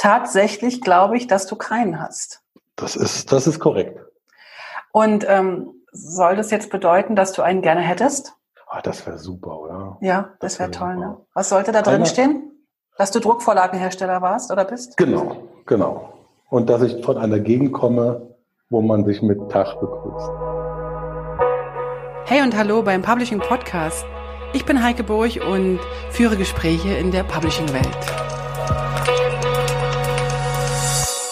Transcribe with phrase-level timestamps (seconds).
[0.00, 2.40] Tatsächlich glaube ich, dass du keinen hast.
[2.74, 4.00] Das ist, das ist korrekt.
[4.92, 8.32] Und ähm, soll das jetzt bedeuten, dass du einen gerne hättest?
[8.66, 9.98] Ah, das wäre super, oder?
[10.00, 10.96] Ja, das, wäre wär toll.
[10.96, 11.18] Ne?
[11.34, 12.50] Was sollte da drin stehen?
[12.96, 14.96] Dass du Druckvorlagenhersteller warst oder bist?
[14.96, 15.36] Genau,
[15.66, 16.14] genau.
[16.48, 18.34] Und dass ich von einer Gegend komme,
[18.70, 20.30] wo man sich mit Tag begrüßt.
[22.24, 24.06] Hey und hallo beim Publishing Podcast.
[24.54, 25.78] Ich bin Heike Burg und
[26.08, 28.29] führe Gespräche in der Publishing-Welt.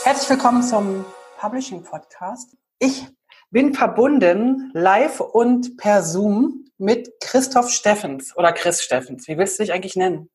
[0.08, 1.04] Herzlich willkommen zum
[1.38, 2.56] Publishing Podcast.
[2.78, 3.06] Ich
[3.50, 9.28] bin verbunden live und per Zoom mit Christoph Steffens oder Chris Steffens.
[9.28, 10.30] Wie willst du dich eigentlich nennen?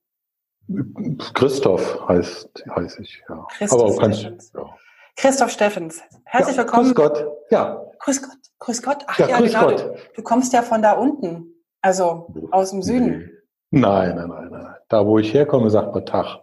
[1.34, 3.48] Christoph heißt, heiße ich, ja.
[3.50, 4.78] Christoph Aber auch kannst, ja.
[5.16, 6.04] Christoph Steffens.
[6.26, 6.94] Herzlich ja, willkommen.
[6.94, 7.28] Grüß Gott.
[7.50, 7.84] Ja.
[7.98, 8.38] Grüß Gott.
[8.60, 9.04] Grüß Gott.
[9.08, 9.70] Ach ja, ja genau.
[9.70, 9.80] Gott.
[9.80, 11.52] Du, du, kommst ja von da unten.
[11.82, 13.32] Also aus dem Süden.
[13.72, 14.76] Nein, nein, nein, nein.
[14.88, 16.42] Da, wo ich herkomme, sagt man Tag.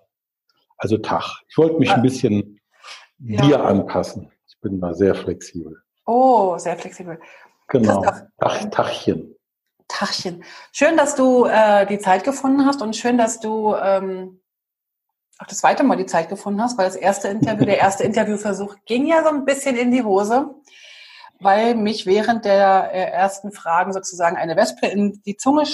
[0.76, 1.42] Also Tag.
[1.48, 1.94] Ich wollte mich ah.
[1.94, 2.49] ein bisschen
[3.20, 3.42] ja.
[3.42, 4.30] dir anpassen.
[4.46, 5.82] Ich bin da sehr flexibel.
[6.06, 7.20] Oh, sehr flexibel.
[7.68, 8.02] Genau.
[8.02, 9.36] Tag, Tachchen.
[9.88, 10.44] Tachchen.
[10.72, 14.40] Schön, dass du äh, die Zeit gefunden hast und schön, dass du ähm,
[15.38, 18.76] auch das zweite Mal die Zeit gefunden hast, weil das erste Interview, der erste Interviewversuch
[18.86, 20.54] ging ja so ein bisschen in die Hose,
[21.40, 25.64] weil mich während der äh, ersten Fragen sozusagen eine Wespe in die Zunge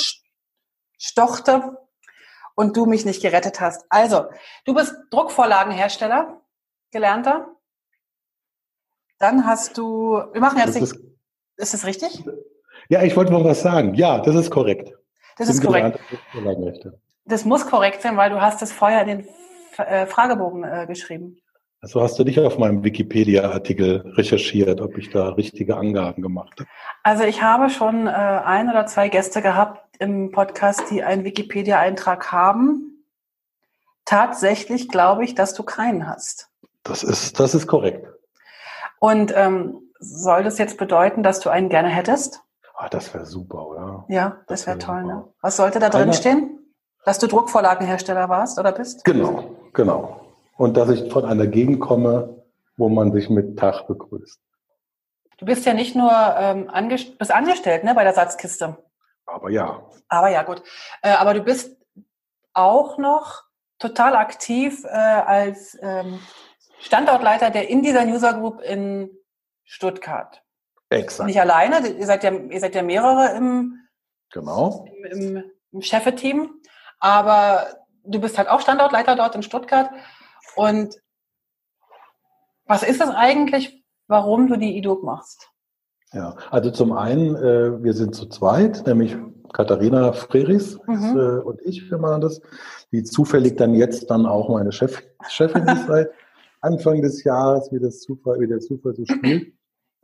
[0.99, 1.79] stochte
[2.55, 3.85] und du mich nicht gerettet hast.
[3.91, 4.27] Also,
[4.65, 6.41] du bist Druckvorlagenhersteller,
[6.91, 7.49] gelernter.
[9.19, 11.01] Dann hast du, wir machen jetzt, das ist,
[11.57, 12.25] ist das richtig?
[12.89, 13.95] Ja, ich wollte mal was sagen.
[13.95, 14.93] Ja, das ist korrekt.
[15.39, 15.99] Das ist korrekt.
[17.25, 19.29] Das muss korrekt sein, weil du hast es vorher in den
[19.79, 21.39] äh, Fragebogen äh, geschrieben.
[21.81, 26.69] Also hast du nicht auf meinem Wikipedia-Artikel recherchiert, ob ich da richtige Angaben gemacht habe?
[27.03, 32.33] Also ich habe schon äh, ein oder zwei Gäste gehabt im Podcast, die einen Wikipedia-Eintrag
[32.33, 33.05] haben.
[34.05, 36.49] Tatsächlich glaube ich, dass du keinen hast.
[36.87, 38.07] Das ist, das ist korrekt.
[38.99, 42.41] Und ähm, soll das jetzt bedeuten, dass du einen gerne hättest?
[42.75, 44.05] Ah, das wäre super, oder?
[44.09, 45.05] Ja, das, das wäre wär toll.
[45.05, 45.25] Ne?
[45.41, 46.75] Was sollte da drin Einer, stehen?
[47.05, 49.05] Dass du Druckvorlagenhersteller warst oder bist?
[49.05, 50.21] Genau, genau.
[50.57, 52.45] Und dass ich von einer Gegend komme,
[52.77, 54.41] wo man sich mit Tag begrüßt.
[55.39, 58.77] Du bist ja nicht nur ähm, angest bist angestellt ne, bei der Satzkiste.
[59.27, 59.83] Aber ja.
[60.09, 60.63] Aber ja, gut.
[61.03, 61.77] Äh, aber du bist
[62.55, 63.43] auch noch
[63.79, 66.21] total aktiv äh, als ähm,
[66.81, 69.11] Standortleiter der InDesign User Group in
[69.65, 70.43] Stuttgart.
[70.91, 71.27] Exakt.
[71.27, 73.81] Nicht alleine, ihr seid ja, ihr seid ja mehrere im,
[74.33, 74.87] genau.
[75.03, 76.51] im, im, im Chefeteam,
[77.01, 77.67] aber
[78.05, 79.91] du bist halt auch Standortleiter dort in Stuttgart.
[80.55, 80.97] Und
[82.67, 85.51] was ist das eigentlich, warum du die IDOC machst?
[86.13, 89.17] Ja, also zum einen, äh, wir sind zu zweit, nämlich
[89.53, 91.17] Katharina Frerichs mhm.
[91.17, 92.41] äh, und ich, wir machen das,
[92.93, 95.89] die zufällig dann jetzt dann auch meine Chef, Chefin ist
[96.67, 99.53] Anfang des Jahres, wie, das Zufall, wie der Zufall so spielt.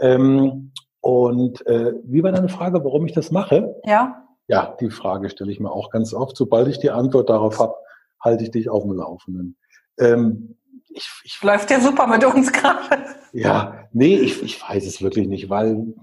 [0.00, 3.74] Ähm, und äh, wie war deine Frage, warum ich das mache?
[3.84, 4.24] Ja.
[4.48, 6.36] Ja, die Frage stelle ich mir auch ganz oft.
[6.36, 7.74] Sobald ich die Antwort darauf habe,
[8.20, 9.56] halte ich dich auf dem Laufenden.
[9.98, 10.56] Ähm,
[10.90, 13.04] ich, ich, Läuft ja super mit uns gerade.
[13.32, 15.94] Ja, nee, ich, ich weiß es wirklich nicht, weil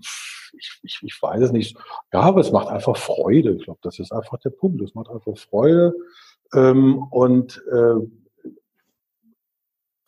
[0.58, 1.78] ich, ich, ich weiß es nicht.
[2.12, 3.52] Ja, aber es macht einfach Freude.
[3.53, 4.81] Ich glaube, das ist einfach der Punkt.
[4.81, 5.94] Es macht einfach Freude.
[6.53, 7.96] Ähm, und äh,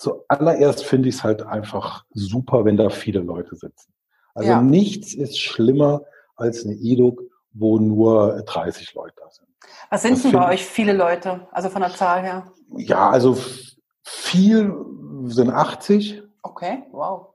[0.02, 3.94] zuallererst finde ich es halt einfach super, wenn da viele Leute sitzen.
[4.34, 4.62] Also ja.
[4.62, 6.02] nichts ist schlimmer
[6.36, 7.22] als eine E-Doc,
[7.54, 9.48] wo nur 30 Leute da sind.
[9.90, 12.52] Was sind das denn bei euch viele Leute, also von der Zahl her?
[12.78, 13.38] Ja, also
[14.04, 14.74] viel
[15.26, 16.24] sind 80.
[16.42, 17.28] Okay, wow.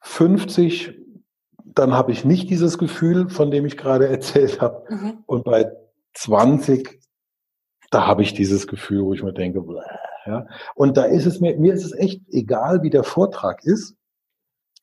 [0.00, 0.92] 50,
[1.64, 4.84] dann habe ich nicht dieses Gefühl, von dem ich gerade erzählt habe.
[4.90, 5.24] Mhm.
[5.24, 5.72] Und bei
[6.14, 7.00] 20,
[7.90, 9.62] da habe ich dieses Gefühl, wo ich mir denke,
[10.26, 10.46] ja.
[10.74, 13.96] Und da ist es mir, mir ist es echt egal, wie der Vortrag ist.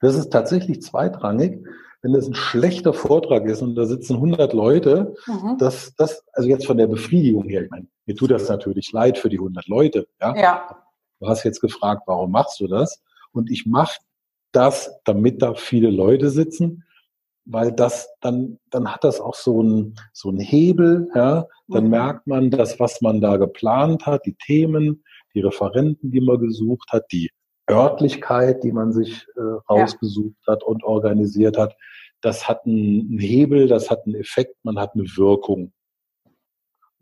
[0.02, 1.66] Das ist tatsächlich zweitrangig.
[2.02, 5.58] Wenn das ein schlechter Vortrag ist und da sitzen 100 Leute, mhm.
[5.58, 9.18] das, das, also jetzt von der Befriedigung her, ich meine, mir tut das natürlich leid
[9.18, 10.36] für die 100 Leute, ja.
[10.36, 10.84] ja.
[11.20, 13.02] Du hast jetzt gefragt, warum machst du das?
[13.32, 14.02] Und ich mache
[14.52, 16.84] das, damit da viele Leute sitzen,
[17.46, 21.48] weil das dann, dann hat das auch so einen so einen Hebel, ja.
[21.70, 21.90] Dann mhm.
[21.90, 26.92] merkt man, dass was man da geplant hat, die Themen, die Referenten, die man gesucht
[26.92, 27.30] hat, die
[27.70, 30.54] Örtlichkeit, die man sich äh, rausgesucht ja.
[30.54, 31.76] hat und organisiert hat,
[32.22, 35.74] das hat einen Hebel, das hat einen Effekt, man hat eine Wirkung.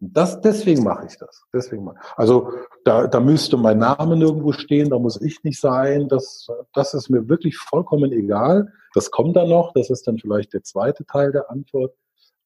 [0.03, 1.43] Das, deswegen mache ich das.
[1.53, 1.97] Deswegen mache.
[2.15, 2.51] Also
[2.83, 6.07] da, da müsste mein Name nirgendwo stehen, da muss ich nicht sein.
[6.07, 8.73] Das, das ist mir wirklich vollkommen egal.
[8.95, 9.73] Das kommt dann noch.
[9.73, 11.93] Das ist dann vielleicht der zweite Teil der Antwort.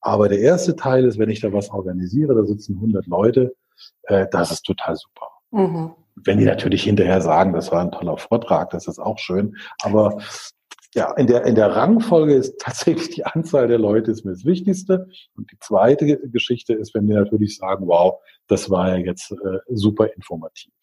[0.01, 3.55] Aber der erste Teil ist, wenn ich da was organisiere, da sitzen 100 Leute,
[4.03, 5.34] äh, das ist total super.
[5.55, 5.91] Mhm.
[6.15, 9.55] wenn die natürlich hinterher sagen, das war ein toller Vortrag, das ist auch schön.
[9.81, 10.17] Aber
[10.93, 14.45] ja, in der, in der Rangfolge ist tatsächlich die Anzahl der Leute ist mir das
[14.45, 15.07] Wichtigste.
[15.35, 19.59] Und die zweite Geschichte ist, wenn die natürlich sagen, wow, das war ja jetzt äh,
[19.69, 20.73] super informativ.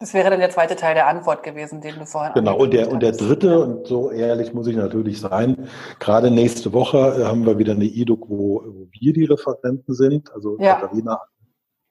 [0.00, 2.90] Das wäre dann der zweite Teil der Antwort gewesen, den du vorhin Genau, und der,
[2.90, 5.68] und der dritte, und so ehrlich muss ich natürlich sein,
[6.00, 10.32] gerade nächste Woche äh, haben wir wieder eine IDOC, wo, wo wir die Referenten sind,
[10.32, 10.74] also ja.
[10.74, 11.20] Katharina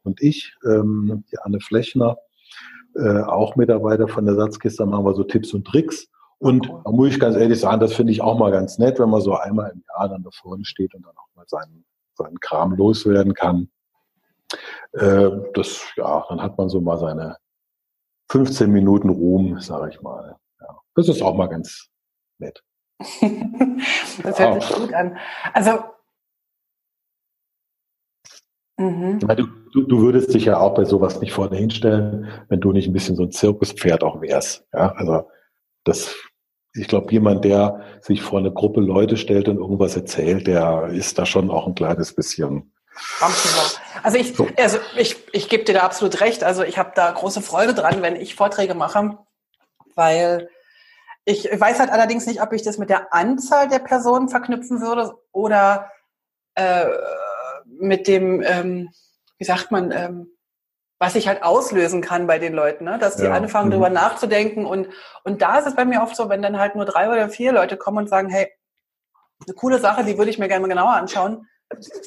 [0.04, 2.18] und ich, ähm, die Anne Flechner,
[2.96, 6.08] äh, auch Mitarbeiter von der Satzkiste, machen wir so Tipps und Tricks.
[6.40, 9.10] Und da muss ich ganz ehrlich sagen, das finde ich auch mal ganz nett, wenn
[9.10, 12.40] man so einmal im Jahr dann da vorne steht und dann auch mal seinen, seinen
[12.40, 13.70] Kram loswerden kann.
[14.94, 17.38] Äh, das, ja, dann hat man so mal seine
[18.32, 20.36] 15 Minuten Ruhm, sage ich mal.
[20.60, 21.90] Ja, das ist auch mal ganz
[22.40, 22.64] nett.
[24.24, 25.18] das hört sich gut an.
[25.54, 25.84] Also
[28.82, 29.20] Mhm.
[29.20, 32.88] Du, du, du, würdest dich ja auch bei sowas nicht vorne hinstellen, wenn du nicht
[32.88, 34.66] ein bisschen so ein Zirkuspferd auch wärst.
[34.74, 35.30] Ja, also
[35.84, 36.16] das
[36.74, 41.20] ich glaube, jemand, der sich vor eine Gruppe Leute stellt und irgendwas erzählt, der ist
[41.20, 42.74] da schon auch ein kleines bisschen.
[44.04, 46.44] Also ich, also ich, ich gebe dir da absolut recht.
[46.44, 49.18] Also ich habe da große Freude dran, wenn ich Vorträge mache,
[49.96, 50.50] weil
[51.26, 55.14] ich weiß halt allerdings nicht, ob ich das mit der Anzahl der Personen verknüpfen würde
[55.32, 55.92] oder
[56.56, 56.86] äh,
[57.82, 58.90] mit dem, ähm,
[59.38, 60.28] wie sagt man, ähm,
[61.00, 63.00] was ich halt auslösen kann bei den Leuten, ne?
[63.00, 63.34] dass die ja.
[63.34, 63.72] anfangen, mhm.
[63.72, 64.68] darüber nachzudenken.
[64.68, 64.88] Und,
[65.24, 67.52] und da ist es bei mir oft so, wenn dann halt nur drei oder vier
[67.52, 68.48] Leute kommen und sagen, hey,
[69.48, 71.48] eine coole Sache, die würde ich mir gerne mal genauer anschauen,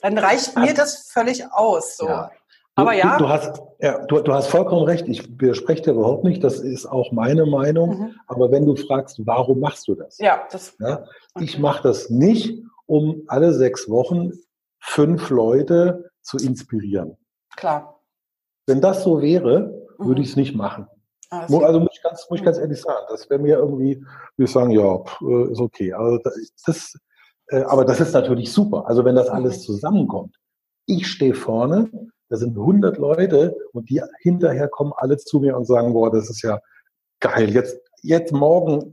[0.03, 1.97] dann reicht mir das völlig aus.
[1.97, 2.07] So.
[2.07, 2.31] Ja.
[2.77, 3.17] Aber du, ja.
[3.17, 5.09] Du, du, hast, ja du, du hast vollkommen recht.
[5.09, 6.43] Ich widerspreche dir überhaupt nicht.
[6.43, 7.99] Das ist auch meine Meinung.
[7.99, 8.15] Mhm.
[8.27, 10.19] Aber wenn du fragst, warum machst du das?
[10.19, 10.77] Ja, das.
[10.79, 11.05] Ja,
[11.35, 11.45] okay.
[11.45, 14.33] Ich mache das nicht, um alle sechs Wochen
[14.85, 17.17] fünf Leute zu inspirieren.
[17.57, 18.01] Klar.
[18.67, 20.25] Wenn das so wäre, würde mhm.
[20.25, 20.87] ich es nicht machen.
[21.31, 24.05] Ah, also muss ich, ganz, muss ich ganz ehrlich sagen, das wäre mir irgendwie,
[24.37, 25.93] ich sagen, ja, äh, ist okay.
[25.93, 26.19] Also
[26.67, 26.95] das,
[27.49, 28.87] äh, aber das ist natürlich super.
[28.87, 29.63] Also wenn das alles mhm.
[29.63, 30.37] zusammenkommt.
[30.87, 31.91] Ich stehe vorne,
[32.29, 36.29] da sind 100 Leute und die hinterher kommen alle zu mir und sagen, boah, das
[36.29, 36.61] ist ja
[37.21, 37.51] geil.
[37.51, 38.93] Jetzt, jetzt morgen,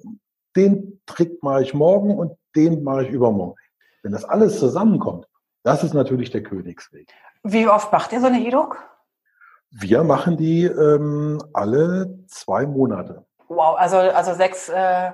[0.56, 3.56] den Trick mache ich morgen und den mache ich übermorgen.
[4.04, 5.28] Wenn das alles zusammenkommt,
[5.64, 7.14] das ist natürlich der Königsweg.
[7.44, 8.78] Wie oft macht ihr so eine E-Doc?
[9.72, 13.26] Wir machen die ähm, alle zwei Monate.
[13.48, 15.12] Wow, also, also sechs äh,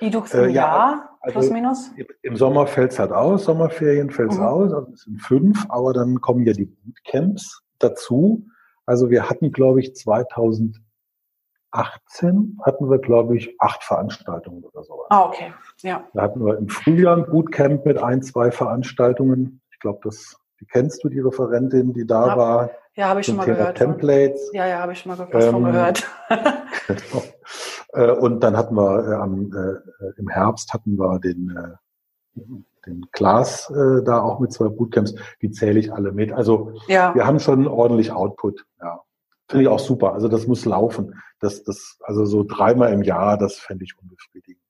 [0.00, 1.90] E-Dux im äh, ja, Jahr, also plus minus?
[2.22, 4.44] Im Sommer fällt es halt aus, Sommerferien fällt es mhm.
[4.44, 8.46] aus, also es sind fünf, aber dann kommen ja die Bootcamps dazu.
[8.86, 10.80] Also wir hatten, glaube ich, 2018
[12.62, 15.06] hatten wir, glaube ich, acht Veranstaltungen oder sowas.
[15.10, 15.52] Ah, okay.
[15.82, 16.04] Ja.
[16.14, 19.59] Da hatten wir im Frühjahr ein Bootcamp mit ein, zwei Veranstaltungen.
[19.80, 22.36] Ich glaube, das die kennst du, die Referentin, die da ja.
[22.36, 22.70] war.
[22.94, 23.78] Ja, habe ich schon mal Thema gehört.
[23.78, 24.50] Templates.
[24.52, 26.06] Ja, ja, habe ich schon mal was ähm, von gehört.
[26.86, 27.22] genau.
[27.92, 31.78] Äh, und dann hatten wir äh, am, äh, im Herbst hatten wir den,
[32.36, 32.40] äh,
[32.86, 35.14] den Klaas äh, da auch mit zwei Bootcamps.
[35.40, 36.30] Die zähle ich alle mit.
[36.30, 37.14] Also ja.
[37.14, 38.66] wir haben schon ordentlich Output.
[38.82, 39.00] Ja.
[39.48, 40.12] Finde ich auch super.
[40.12, 41.18] Also das muss laufen.
[41.40, 44.62] Das, das, also so dreimal im Jahr, das fände ich unbefriedigend.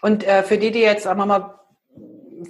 [0.00, 1.61] Und äh, für die, die jetzt, sagen wir mal,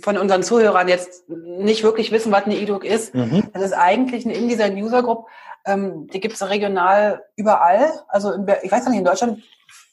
[0.01, 3.49] von unseren Zuhörern jetzt nicht wirklich wissen, was eine E-Doc ist, mhm.
[3.53, 5.27] das ist eigentlich eine InDesign-User-Group.
[5.65, 7.93] Ähm, die gibt es regional überall.
[8.09, 9.43] Also in, ich weiß nicht, in Deutschland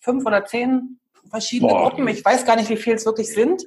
[0.01, 1.89] fünf oder zehn verschiedene Boah.
[1.89, 2.07] Gruppen.
[2.07, 3.63] Ich weiß gar nicht, wie viel es wirklich sind.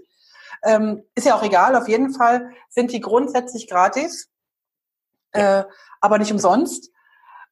[0.65, 1.77] Ähm, ist ja auch egal.
[1.77, 4.31] Auf jeden Fall sind die grundsätzlich gratis,
[5.33, 5.65] äh,
[6.01, 6.91] aber nicht umsonst.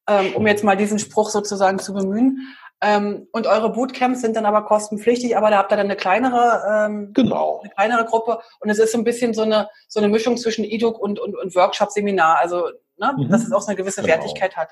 [0.07, 2.55] Ähm, um jetzt mal diesen Spruch sozusagen zu bemühen.
[2.83, 6.63] Ähm, und eure Bootcamps sind dann aber kostenpflichtig, aber da habt ihr dann eine kleinere,
[6.67, 7.59] ähm, genau.
[7.61, 8.39] eine kleinere Gruppe.
[8.59, 11.35] Und es ist so ein bisschen so eine, so eine Mischung zwischen E-Doc und, und,
[11.35, 12.37] und Workshop-Seminar.
[12.39, 13.29] Also, ne, mhm.
[13.29, 14.15] dass es auch so eine gewisse genau.
[14.15, 14.69] Wertigkeit hat.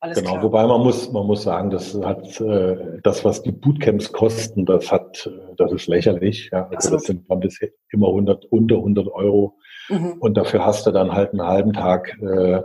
[0.00, 0.42] Alles genau, klar.
[0.42, 4.90] wobei man muss, man muss sagen, das hat äh, das, was die Bootcamps kosten, das
[4.90, 6.50] hat, das ist lächerlich.
[6.52, 6.68] Ja.
[6.74, 9.54] Also das sind dann bisher immer 100, unter 100 Euro.
[9.88, 10.14] Mhm.
[10.18, 12.62] Und dafür hast du dann halt einen halben Tag äh,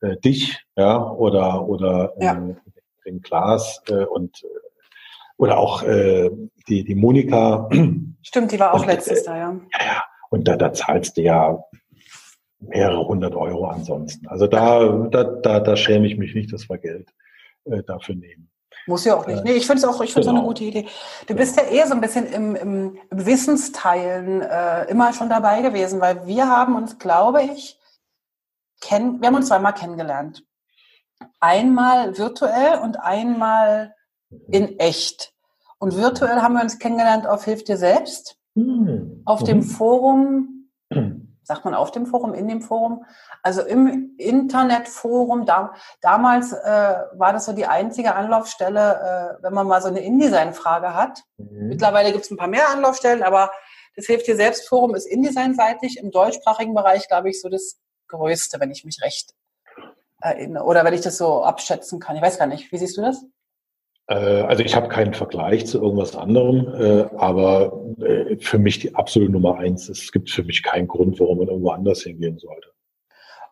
[0.00, 2.32] äh, dich, ja, oder oder ja.
[2.32, 2.56] Ähm,
[3.04, 4.46] den Klaas äh, und äh,
[5.36, 6.30] oder auch äh,
[6.68, 7.68] die, die Monika.
[8.22, 9.60] Stimmt, die war auch und, letztes äh, Jahr, ja.
[9.80, 10.04] Ja.
[10.30, 11.62] Und da, da zahlst du ja
[12.60, 14.26] mehrere hundert Euro ansonsten.
[14.28, 17.12] Also da, da, da, da schäme ich mich nicht, dass wir Geld
[17.64, 18.48] äh, dafür nehmen.
[18.86, 19.40] Muss ja auch nicht.
[19.40, 20.40] Äh, nee, ich finde es auch, ich finde genau.
[20.40, 20.86] eine gute Idee.
[21.26, 25.62] Du bist ja eher so ein bisschen im, im, im Wissensteilen äh, immer schon dabei
[25.62, 27.78] gewesen, weil wir haben uns, glaube ich,
[28.80, 30.44] kennen, wir haben uns zweimal kennengelernt.
[31.40, 33.94] Einmal virtuell und einmal
[34.50, 35.32] in echt.
[35.78, 39.22] Und virtuell haben wir uns kennengelernt auf Hilf dir selbst, mhm.
[39.24, 43.04] auf dem Forum, sagen sagt man auf dem Forum, in dem Forum,
[43.42, 49.66] also im Internetforum, da, damals äh, war das so die einzige Anlaufstelle, äh, wenn man
[49.66, 51.24] mal so eine InDesign-Frage hat.
[51.36, 51.68] Mhm.
[51.68, 53.50] Mittlerweile gibt es ein paar mehr Anlaufstellen, aber
[53.96, 58.60] das Hilft dir selbst Forum ist InDesign-seitig, im deutschsprachigen Bereich, glaube ich, so das Größte,
[58.60, 59.34] wenn ich mich recht
[60.22, 60.64] erinnere.
[60.64, 62.16] Oder wenn ich das so abschätzen kann.
[62.16, 62.72] Ich weiß gar nicht.
[62.72, 63.24] Wie siehst du das?
[64.08, 68.94] Äh, also ich habe keinen Vergleich zu irgendwas anderem, äh, aber äh, für mich die
[68.94, 69.88] absolute Nummer eins.
[69.88, 72.68] Es gibt für mich keinen Grund, warum man irgendwo anders hingehen sollte.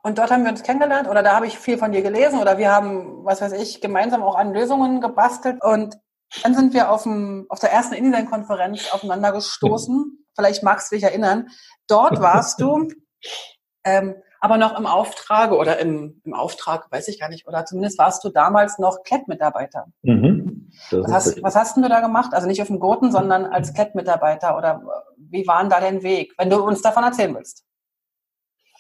[0.03, 2.57] Und dort haben wir uns kennengelernt oder da habe ich viel von dir gelesen oder
[2.57, 5.99] wir haben, was weiß ich, gemeinsam auch an Lösungen gebastelt und
[6.43, 10.27] dann sind wir auf, dem, auf der ersten InDesign-Konferenz aufeinander gestoßen.
[10.37, 11.49] Vielleicht magst du dich erinnern.
[11.87, 12.89] Dort warst du
[13.85, 17.99] ähm, aber noch im Auftrag oder im, im Auftrag, weiß ich gar nicht, oder zumindest
[17.99, 19.87] warst du damals noch Klett-Mitarbeiter.
[20.03, 22.33] Mhm, was, hast, was hast du da gemacht?
[22.33, 24.83] Also nicht auf dem Gurten, sondern als Klett-Mitarbeiter oder
[25.17, 27.65] wie war denn da dein Weg, wenn du uns davon erzählen willst?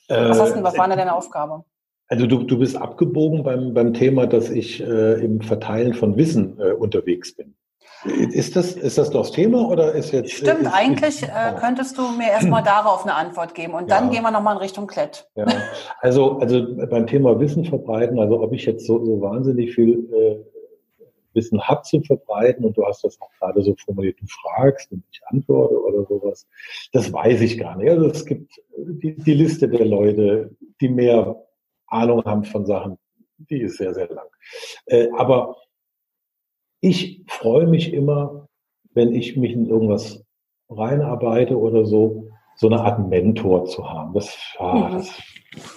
[0.08, 1.64] Was, hast du, was war denn deine Aufgabe?
[2.08, 6.58] Also du, du bist abgebogen beim, beim Thema, dass ich äh, im Verteilen von Wissen
[6.58, 7.54] äh, unterwegs bin.
[8.04, 10.33] Ist das, ist das das Thema oder ist jetzt.
[10.33, 14.11] Stimmt, ist, eigentlich äh, könntest du mir erstmal darauf eine Antwort geben und dann ja.
[14.12, 15.28] gehen wir nochmal in Richtung Klett.
[15.35, 15.47] Ja.
[16.00, 20.50] Also, also beim Thema Wissen verbreiten, also ob ich jetzt so, so wahnsinnig viel äh,
[21.35, 25.04] Wissen habe zu verbreiten und du hast das auch gerade so formuliert, du fragst und
[25.12, 26.47] ich antworte oder sowas,
[26.92, 27.90] das weiß ich gar nicht.
[27.90, 31.45] Also es gibt die, die Liste der Leute, die mehr
[31.87, 32.99] Ahnung haben von Sachen,
[33.37, 34.26] die ist sehr, sehr lang.
[34.87, 35.57] Äh, aber
[36.80, 38.49] ich freue mich immer,
[38.94, 40.25] wenn ich mich in irgendwas
[40.68, 44.12] reinarbeite oder so, so eine Art Mentor zu haben.
[44.14, 45.12] Das, ah, das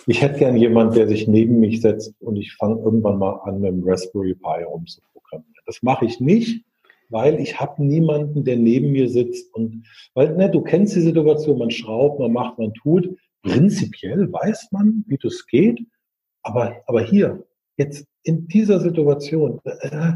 [0.06, 3.60] ich hätte gern jemand, der sich neben mich setzt und ich fange irgendwann mal an,
[3.60, 5.54] mit dem Raspberry Pi rumzuprogrammieren.
[5.66, 6.66] Das mache ich nicht,
[7.10, 11.58] weil ich habe niemanden, der neben mir sitzt und weil ne, du kennst die Situation,
[11.58, 13.18] man schraubt, man macht, man tut.
[13.42, 15.86] Prinzipiell weiß man, wie das geht,
[16.44, 17.44] aber aber hier
[17.78, 20.14] jetzt in dieser Situation, äh,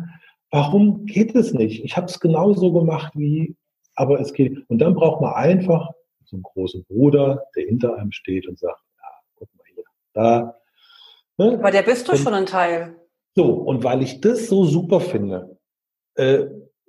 [0.52, 1.84] Warum geht es nicht?
[1.84, 3.56] Ich habe es genauso gemacht wie,
[3.96, 4.58] aber es geht.
[4.70, 5.92] Und dann braucht man einfach
[6.26, 10.56] so einen großen Bruder, der hinter einem steht und sagt, ja, guck mal hier, da.
[11.38, 11.58] Ne?
[11.60, 12.96] Aber der bist du und, schon ein Teil.
[13.36, 15.58] So, und weil ich das so super finde,
[16.16, 16.46] äh,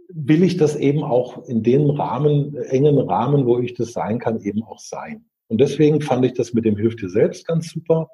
[0.09, 4.41] will ich das eben auch in dem Rahmen, engen Rahmen, wo ich das sein kann,
[4.41, 5.27] eben auch sein.
[5.49, 8.09] Und deswegen fand ich das mit dem Hilf dir selbst ganz super.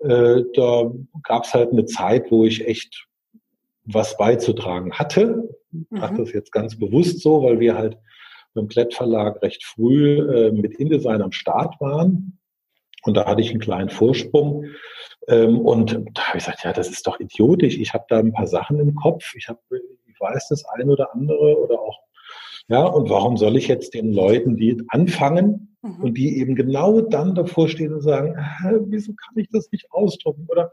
[0.00, 0.90] Äh, da
[1.22, 3.06] gab es halt eine Zeit, wo ich echt
[3.84, 5.48] was beizutragen hatte.
[5.72, 6.18] Ich mache mhm.
[6.18, 7.98] das jetzt ganz bewusst so, weil wir halt
[8.54, 12.38] beim Klettverlag recht früh äh, mit InDesign am Start waren.
[13.02, 14.66] Und da hatte ich einen kleinen Vorsprung.
[15.28, 17.78] Ähm, und da habe ich gesagt, ja, das ist doch idiotisch.
[17.78, 19.34] Ich habe da ein paar Sachen im Kopf.
[19.36, 22.00] Ich, hab, ich weiß das eine oder andere oder auch,
[22.68, 26.04] ja, und warum soll ich jetzt den Leuten, die anfangen mhm.
[26.04, 28.36] und die eben genau dann davor stehen und sagen,
[28.86, 30.46] wieso kann ich das nicht ausdrucken?
[30.48, 30.70] Oder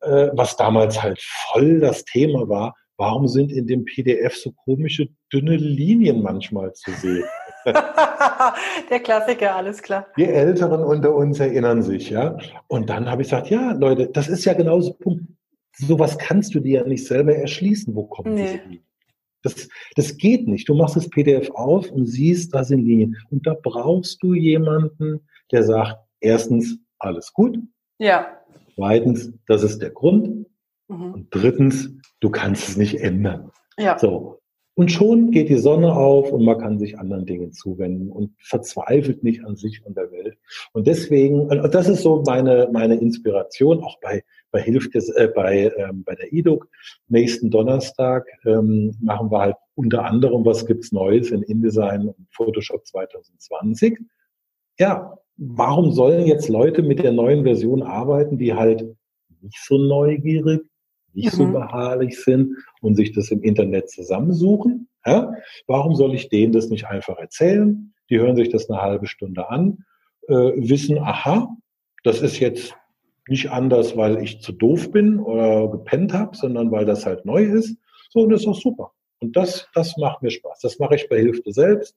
[0.00, 5.08] äh, was damals halt voll das Thema war, warum sind in dem PDF so komische
[5.32, 7.24] dünne Linien manchmal zu sehen?
[8.90, 10.06] Der Klassiker, alles klar.
[10.16, 12.36] Die Älteren unter uns erinnern sich, ja.
[12.66, 15.24] Und dann habe ich gesagt, ja, Leute, das ist ja genauso Punkt.
[15.72, 17.94] Sowas kannst du dir ja nicht selber erschließen.
[17.94, 18.42] Wo kommt nee.
[18.42, 18.82] diese Linie?
[19.42, 20.68] Das, das geht nicht.
[20.68, 23.16] Du machst das PDF auf und siehst, da sind Linien.
[23.30, 25.20] Und da brauchst du jemanden,
[25.52, 27.58] der sagt, erstens, alles gut.
[27.98, 28.37] Ja.
[28.78, 30.46] Zweitens, das ist der Grund.
[30.86, 31.12] Mhm.
[31.12, 33.50] Und drittens, du kannst es nicht ändern.
[33.76, 33.98] Ja.
[33.98, 34.38] So.
[34.74, 39.24] Und schon geht die Sonne auf und man kann sich anderen Dingen zuwenden und verzweifelt
[39.24, 40.38] nicht an sich und der Welt.
[40.72, 45.28] Und deswegen, und das ist so meine, meine Inspiration, auch bei, bei Hilft es, äh,
[45.34, 46.68] bei, ähm, bei der IDOC.
[47.08, 52.86] Nächsten Donnerstag ähm, machen wir halt unter anderem, was gibt's Neues in InDesign und Photoshop
[52.86, 53.98] 2020.
[54.78, 58.84] Ja, warum sollen jetzt Leute mit der neuen Version arbeiten, die halt
[59.40, 60.62] nicht so neugierig,
[61.14, 61.36] nicht mhm.
[61.36, 64.88] so beharrlich sind und sich das im Internet zusammensuchen?
[65.06, 65.32] Ja?
[65.66, 67.94] Warum soll ich denen das nicht einfach erzählen?
[68.10, 69.84] Die hören sich das eine halbe Stunde an,
[70.26, 71.48] äh, wissen, aha,
[72.02, 72.76] das ist jetzt
[73.28, 77.44] nicht anders, weil ich zu doof bin oder gepennt habe, sondern weil das halt neu
[77.44, 77.76] ist.
[78.10, 78.92] So, und das ist auch super.
[79.20, 80.60] Und das, das macht mir Spaß.
[80.60, 81.96] Das mache ich bei Hilfe selbst.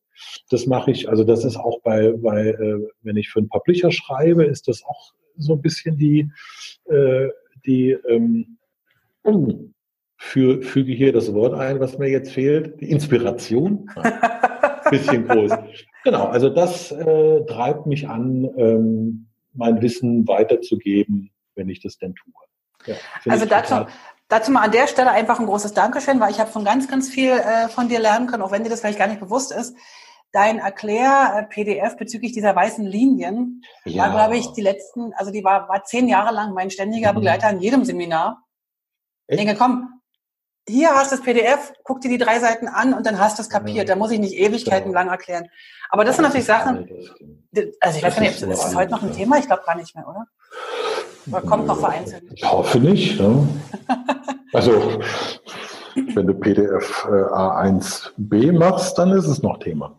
[0.49, 3.91] Das mache ich, also das ist auch bei, bei äh, wenn ich für einen Publisher
[3.91, 6.31] schreibe, ist das auch so ein bisschen die,
[6.85, 7.29] äh,
[7.65, 8.57] die ähm,
[9.23, 9.53] oh,
[10.17, 13.89] für, füge hier das Wort ein, was mir jetzt fehlt, die Inspiration.
[14.91, 15.51] bisschen groß.
[16.03, 22.13] Genau, also das äh, treibt mich an, ähm, mein Wissen weiterzugeben, wenn ich das denn
[22.15, 22.33] tue.
[22.85, 23.85] Ja, also dazu,
[24.31, 27.09] Dazu mal an der Stelle einfach ein großes Dankeschön, weil ich habe von ganz, ganz
[27.09, 29.75] viel äh, von dir lernen können, auch wenn dir das vielleicht gar nicht bewusst ist.
[30.33, 34.03] dein Erklär-PDF bezüglich dieser weißen Linien Ja.
[34.03, 37.15] war, glaube ich, die letzten, also die war, war zehn Jahre lang mein ständiger Mhm.
[37.15, 38.41] Begleiter in jedem Seminar.
[39.27, 40.01] Ich denke, komm,
[40.65, 43.41] hier hast du das PDF, guck dir die drei Seiten an und dann hast du
[43.41, 43.89] es kapiert.
[43.89, 45.00] Da muss ich nicht Ewigkeiten Genau.
[45.01, 45.50] lang erklären.
[45.89, 46.88] Aber das sind natürlich Sachen,
[47.51, 49.11] Das also ich weiß Das gar nicht, ist das heute noch ein.
[49.11, 49.38] Thema?
[49.38, 50.27] Ich glaube gar nicht mehr, oder?
[51.27, 52.23] Oder kommt noch vereinzelt?
[52.33, 53.19] Ich hoffe nicht.
[53.19, 53.47] Ne?
[54.53, 54.99] Also,
[55.95, 59.97] wenn du PDF äh, A1b machst, dann ist es noch Thema.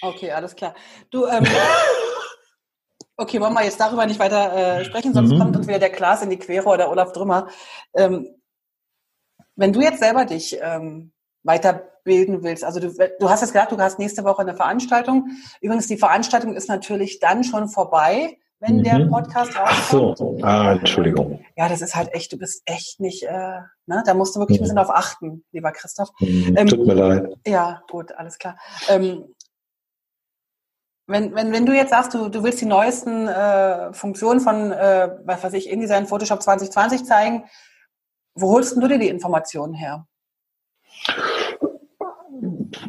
[0.00, 0.74] Okay, alles klar.
[1.10, 1.44] Du, ähm,
[3.18, 5.38] okay, wollen wir jetzt darüber nicht weiter äh, sprechen, sonst Mhm.
[5.38, 7.48] kommt uns wieder der Klaas in die Quere oder Olaf Drümmer.
[7.94, 8.28] Ähm,
[9.56, 13.78] wenn du jetzt selber dich ähm, weiterbilden willst, also du, du hast jetzt gesagt, du
[13.78, 15.28] hast nächste Woche eine Veranstaltung.
[15.60, 19.10] Übrigens, die Veranstaltung ist natürlich dann schon vorbei, wenn der Mhm.
[19.10, 20.18] Podcast Ach rauskommt.
[20.18, 21.44] so, ah, Entschuldigung.
[21.56, 24.02] Ja, das ist halt echt, du bist echt nicht, äh, ne?
[24.04, 24.80] da musst du wirklich ein bisschen Mhm.
[24.80, 26.10] drauf achten, lieber Christoph.
[26.18, 27.34] Hm, Ähm, Tut mir leid.
[27.46, 28.56] Ja, gut, alles klar.
[28.88, 29.34] Ähm,
[31.06, 35.10] wenn, wenn, wenn du jetzt sagst, du, du willst die neuesten äh, Funktionen von, äh,
[35.24, 37.44] was weiß ich, InDesign Photoshop 2020 zeigen,
[38.34, 40.06] wo holst du dir die Informationen her?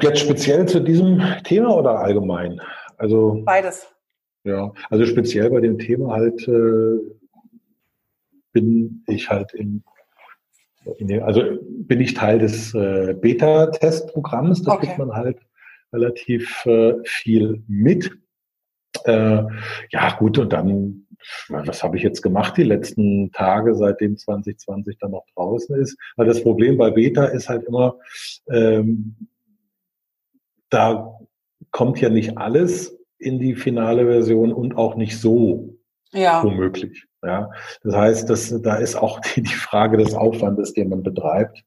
[0.02, 2.62] Jetzt speziell zu diesem Thema oder allgemein?
[2.98, 3.88] Also, Beides.
[4.44, 6.98] Ja, also speziell bei dem Thema halt äh,
[8.54, 9.84] bin ich halt in,
[10.98, 14.64] in dem, also bin ich Teil des äh, Beta-Testprogramms.
[14.64, 14.88] Da Okay.
[14.88, 15.40] kriegt man halt
[15.94, 18.12] relativ äh, viel mit.
[19.06, 19.44] Äh,
[19.90, 21.08] ja, gut, und dann,
[21.50, 25.98] was habe ich jetzt gemacht die letzten Tage, seitdem 2020 dann noch draußen ist?
[26.16, 27.98] Weil das Problem bei Beta ist halt immer,
[28.50, 29.16] ähm,
[30.70, 31.20] da
[31.72, 35.78] kommt ja nicht alles in die finale Version und auch nicht so
[36.12, 36.44] Ja.
[36.44, 37.06] womöglich.
[37.24, 37.52] Ja,
[37.84, 41.64] das heißt, dass da ist auch die, die Frage des Aufwandes, den man betreibt,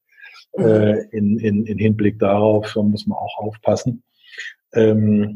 [0.57, 0.65] Mhm.
[0.65, 4.05] äh, in, in, in Hinblick darauf, da muss man auch aufpassen,
[4.73, 5.35] ähm,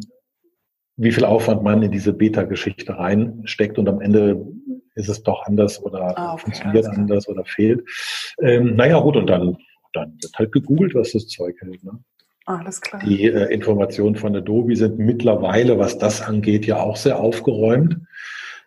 [0.96, 4.44] wie viel Aufwand man in diese Beta-Geschichte reinsteckt und am Ende
[4.94, 7.84] ist es doch anders oder Ah, okay, funktioniert anders oder fehlt.
[8.42, 9.56] Ähm, naja, gut, und dann,
[9.92, 11.82] dann wird halt gegoogelt, was das Zeug hält.
[11.84, 11.92] Ne?
[12.48, 13.02] Alles klar.
[13.04, 17.98] Die äh, Informationen von Adobe sind mittlerweile, was das angeht, ja auch sehr aufgeräumt.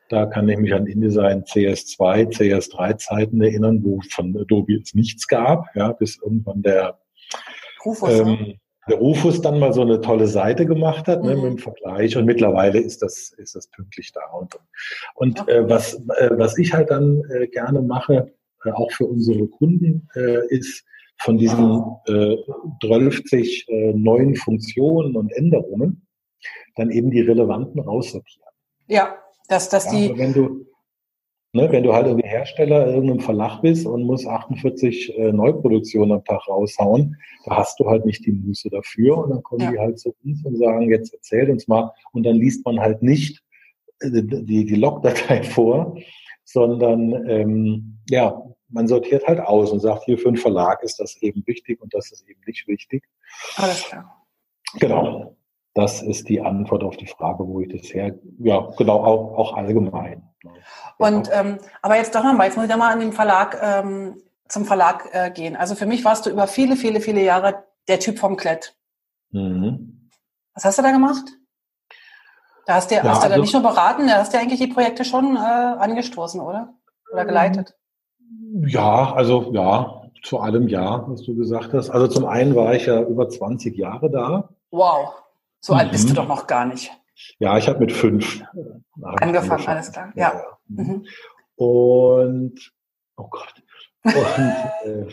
[0.08, 5.28] Da kann ich mich an InDesign CS2, CS3 Zeiten erinnern, wo von Adobe es nichts
[5.28, 7.00] gab, ja, bis irgendwann der,
[7.84, 8.20] Rufus, ne?
[8.20, 8.54] ähm,
[8.88, 11.42] der Rufus dann mal so eine tolle Seite gemacht hat, ne, Mhm.
[11.42, 12.16] mit dem Vergleich.
[12.18, 14.22] Und mittlerweile ist das, ist das pünktlich da.
[14.38, 14.60] Und,
[15.16, 15.52] und Okay.
[15.54, 18.32] äh, was, äh, was ich halt dann äh, gerne mache,
[18.64, 20.86] äh, auch für unsere Kunden, äh, ist
[21.24, 22.36] von diesen äh,
[22.84, 23.22] 12
[23.68, 26.08] äh, neuen Funktionen und Änderungen
[26.76, 28.50] dann eben die relevanten raussortieren.
[28.88, 29.16] Ja,
[29.48, 30.66] dass, dass Ja, die, aber wenn du,
[31.54, 36.14] ne, wenn du halt irgendwie Hersteller in irgendeinem Verlag bist und musst 48 äh, Neuproduktionen
[36.14, 39.72] am Tag raushauen, da hast du halt nicht die Muße dafür und dann kommen Ja.
[39.72, 43.04] die halt zu uns und sagen, jetzt erzählt uns mal und dann liest man halt
[43.04, 43.44] nicht
[44.00, 45.98] äh, die, die Logdatei vor,
[46.44, 51.16] sondern ähm, ja, man sortiert halt aus und sagt, hier für einen Verlag ist das
[51.18, 53.04] eben wichtig und das ist eben nicht wichtig.
[53.58, 54.26] alles klar.
[54.80, 55.36] Genau.
[55.74, 59.54] Das ist die Antwort auf die Frage, wo ich das her, ja, genau, auch, auch
[59.56, 60.24] allgemein.
[60.98, 64.22] Und ähm, aber jetzt doch nochmal, jetzt muss ich doch mal an den Verlag, ähm,
[64.50, 65.56] zum Verlag äh, gehen.
[65.56, 68.76] Also für mich warst du über viele, viele, viele Jahre der Typ vom Klett.
[69.32, 70.10] Mhm.
[70.54, 71.26] Was hast du da gemacht?
[72.66, 74.60] Da hast du, Ja, hast du da also- nicht nur beraten, da hast du eigentlich
[74.60, 76.74] die Projekte schon äh, angestoßen, oder?
[77.14, 77.76] Oder geleitet?
[78.68, 81.90] Ja, also ja, zu allem ja, was du gesagt hast.
[81.90, 84.50] Also zum einen war ich ja über 20 Jahre da.
[84.72, 85.14] Wow.
[85.60, 86.16] So alt bist du Mhm.
[86.16, 86.92] doch noch gar nicht.
[87.40, 88.46] Ja, ich habe mit fünf äh,
[89.04, 90.12] Angefangen, alles klar.
[90.16, 90.34] Ja.
[90.34, 90.44] ja.
[90.68, 91.06] Mhm.
[91.56, 92.72] Und
[93.18, 93.54] oh Gott.
[94.04, 94.16] Und,
[94.86, 95.06] äh,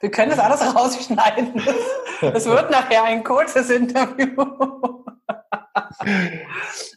[0.00, 1.60] Wir können das alles rausschneiden.
[2.34, 4.44] Es wird nachher ein kurzes Interview.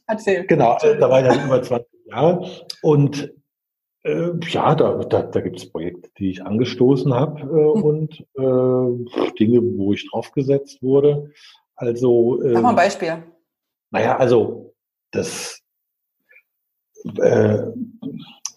[0.07, 0.45] Erzähl.
[0.45, 2.47] Genau, äh, da war ich dann über 20 Jahre.
[2.83, 3.31] Und
[4.05, 7.83] äh, ja, da, da, da gibt es Projekte, die ich angestoßen habe äh, Hm.
[7.83, 11.31] und äh, Dinge, wo ich draufgesetzt wurde.
[11.75, 13.23] Also, Mach mal ein ähm, Beispiel.
[13.91, 14.73] naja, also
[15.11, 15.61] das,
[17.19, 17.63] äh,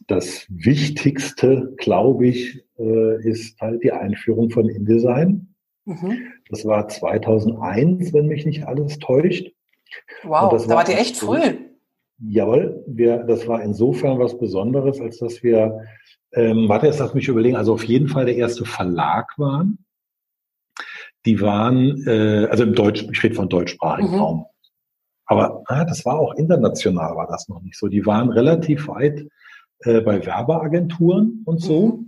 [0.07, 5.55] das Wichtigste, glaube ich, äh, ist halt die Einführung von InDesign.
[5.85, 6.19] Mhm.
[6.51, 9.51] Das war 2001, wenn mich nicht alles täuscht.
[10.23, 11.68] Wow, da war ihr echt früh.
[12.21, 15.83] Jawohl, wir, das war insofern was Besonderes, als dass wir,
[16.33, 19.85] ähm, warte, jetzt lass mich überlegen, also auf jeden Fall der erste Verlag waren.
[21.25, 24.19] Die waren, äh, also im Deutsch, ich rede von deutschsprachigen Mhm.
[24.19, 24.47] Raum.
[25.27, 27.89] Aber ah, das war auch international, war das noch nicht so.
[27.89, 29.29] Die waren relativ weit
[29.81, 32.05] äh, bei Werbeagenturen und so.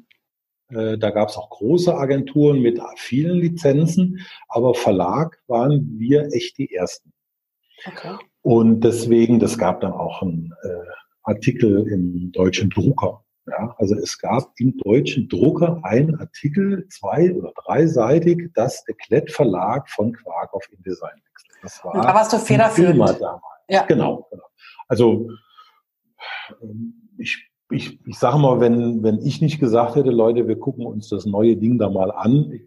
[0.71, 6.59] Äh, da gab es auch große Agenturen mit vielen Lizenzen, aber Verlag waren wir echt
[6.59, 7.13] die ersten.
[7.87, 8.17] Okay.
[8.43, 10.69] Und deswegen, das gab dann auch einen äh,
[11.25, 13.25] Artikel im deutschen Drucker.
[13.47, 19.33] Ja, also es gab im deutschen Drucker einen Artikel, zwei- oder dreiseitig, dass der Klett
[19.33, 21.59] Verlag von Quark auf InDesign wechselt.
[21.63, 22.99] Das war Und da warst du federführend.
[22.99, 23.21] damals.
[23.69, 23.85] Ja.
[23.87, 24.45] Genau, genau.
[24.89, 25.29] Also
[27.19, 31.09] ich, ich, ich sage mal, wenn, wenn ich nicht gesagt hätte, Leute, wir gucken uns
[31.09, 32.63] das neue Ding da mal an, ich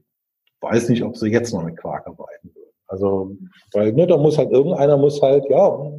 [0.61, 2.62] weiß nicht, ob sie jetzt noch mit Quark arbeiten würden.
[2.93, 3.35] Also,
[3.71, 5.91] weil ne, da muss halt irgendeiner muss halt, ja,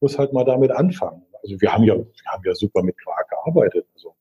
[0.00, 1.22] muss halt mal damit anfangen.
[1.44, 3.86] Also wir haben ja, wir haben ja super mit Quark gearbeitet.
[3.94, 4.16] Also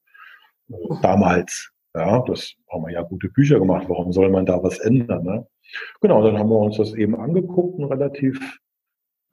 [0.70, 3.86] äh, damals, ja, das haben wir ja gute Bücher gemacht.
[3.90, 5.24] Warum soll man da was ändern?
[5.24, 5.48] Ne?
[6.02, 8.60] Genau, dann haben wir uns das eben angeguckt, einen relativ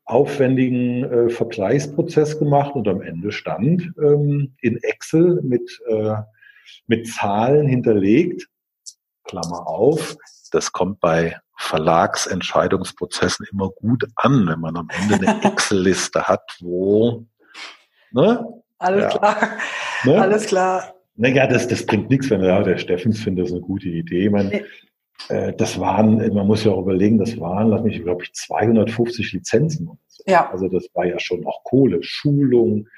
[0.07, 6.15] aufwendigen äh, Vergleichsprozess gemacht und am Ende stand ähm, in Excel mit, äh,
[6.87, 8.49] mit Zahlen hinterlegt,
[9.25, 10.17] Klammer auf,
[10.51, 17.27] das kommt bei Verlagsentscheidungsprozessen immer gut an, wenn man am Ende eine Excel-Liste hat, wo
[18.13, 18.63] ne?
[18.79, 19.19] Alles ja.
[19.19, 19.51] klar.
[20.05, 20.21] Ne?
[20.21, 20.95] Alles klar.
[21.15, 24.29] Naja, das, das bringt nichts, wenn ja, der Steffens findet das eine gute Idee.
[24.29, 24.65] Meine, nee.
[25.35, 29.33] äh, das waren, man muss ja auch überlegen, das waren, lass mich, glaube ich, 250
[29.33, 29.99] Lizenzen.
[30.27, 30.51] Ja.
[30.51, 32.89] Also das war ja schon auch Kohle, Schulung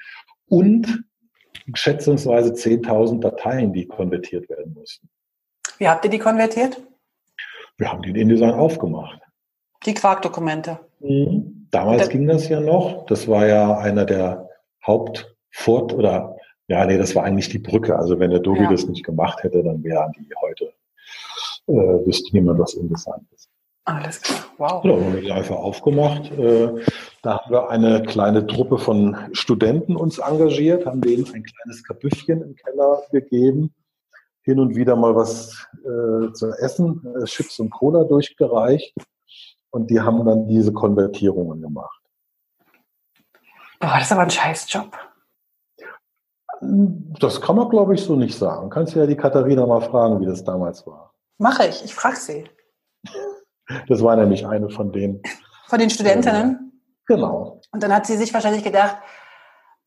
[0.47, 1.05] und
[1.73, 5.09] schätzungsweise 10.000 Dateien, die konvertiert werden mussten.
[5.77, 6.81] Wie habt ihr die konvertiert?
[7.79, 9.19] Wir haben die in InDesign aufgemacht.
[9.85, 10.79] Die Quark-Dokumente.
[10.99, 11.67] Mhm.
[11.71, 13.05] Damals ging das ja noch.
[13.05, 14.49] Das war ja einer der
[14.85, 16.35] Hauptfort- oder
[16.67, 17.97] ja, nee, das war eigentlich die Brücke.
[17.97, 18.69] Also wenn der Dobi ja.
[18.69, 20.73] das nicht gemacht hätte, dann wären die heute,
[21.67, 23.49] äh, wüsste niemand, was InDesign ist.
[23.85, 24.83] Alles klar, wow.
[24.83, 26.31] Ja, haben wir die einfach aufgemacht.
[26.31, 26.83] Äh,
[27.23, 32.41] da haben wir eine kleine Truppe von Studenten uns engagiert, haben denen ein kleines Kabüffchen
[32.41, 33.73] im Keller gegeben,
[34.49, 38.95] hin und wieder mal was äh, zu essen, äh, Chips und Cola durchgereicht
[39.69, 42.01] und die haben dann diese Konvertierungen gemacht.
[43.79, 44.97] Boah, das ist aber ein Scheißjob.
[46.61, 48.69] Das kann man, glaube ich, so nicht sagen.
[48.69, 51.13] Kannst du ja die Katharina mal fragen, wie das damals war.
[51.37, 52.49] Mache ich, ich frage sie.
[53.87, 55.21] Das war nämlich eine von den.
[55.67, 56.73] Von den Studentinnen?
[57.07, 57.61] Äh, genau.
[57.71, 58.97] Und dann hat sie sich wahrscheinlich gedacht,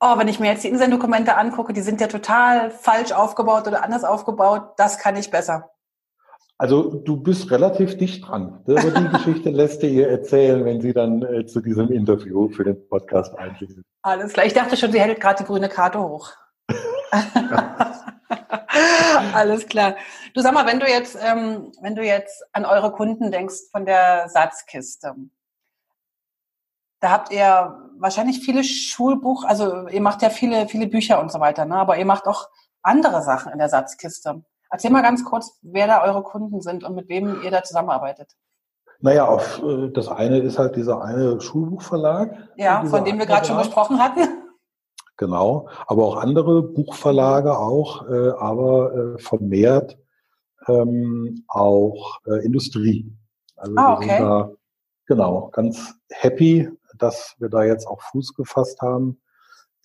[0.02, 3.84] oh, wenn ich mir jetzt die InSend-Dokumente angucke, die sind ja total falsch aufgebaut oder
[3.84, 5.70] anders aufgebaut, das kann ich besser.
[6.58, 8.62] Also du bist relativ dicht dran.
[8.66, 12.88] Aber die Geschichte lässt ihr erzählen, wenn sie dann äh, zu diesem Interview für den
[12.88, 13.78] Podcast einschließt.
[14.02, 14.46] Alles klar.
[14.46, 16.32] Ich dachte schon, sie hält gerade die grüne Karte hoch.
[19.34, 19.96] Alles klar.
[20.34, 23.86] Du sag mal, wenn du jetzt, ähm, wenn du jetzt an eure Kunden denkst von
[23.86, 25.14] der Satzkiste,
[27.02, 31.40] da habt ihr wahrscheinlich viele Schulbuch, also ihr macht ja viele, viele Bücher und so
[31.40, 31.76] weiter, ne?
[31.76, 32.48] aber ihr macht auch
[32.80, 34.42] andere Sachen in der Satzkiste.
[34.70, 38.32] Erzähl mal ganz kurz, wer da eure Kunden sind und mit wem ihr da zusammenarbeitet.
[39.00, 42.36] Naja, auf, äh, das eine ist halt dieser eine Schulbuchverlag.
[42.56, 44.20] Ja, von dem wir gerade schon gesprochen hatten.
[45.16, 49.98] Genau, aber auch andere Buchverlage auch, äh, aber äh, vermehrt
[50.68, 53.12] ähm, auch äh, Industrie.
[53.56, 54.06] Also ah, okay.
[54.06, 54.50] wir sind da
[55.06, 56.68] genau ganz happy,
[57.02, 59.20] dass wir da jetzt auch Fuß gefasst haben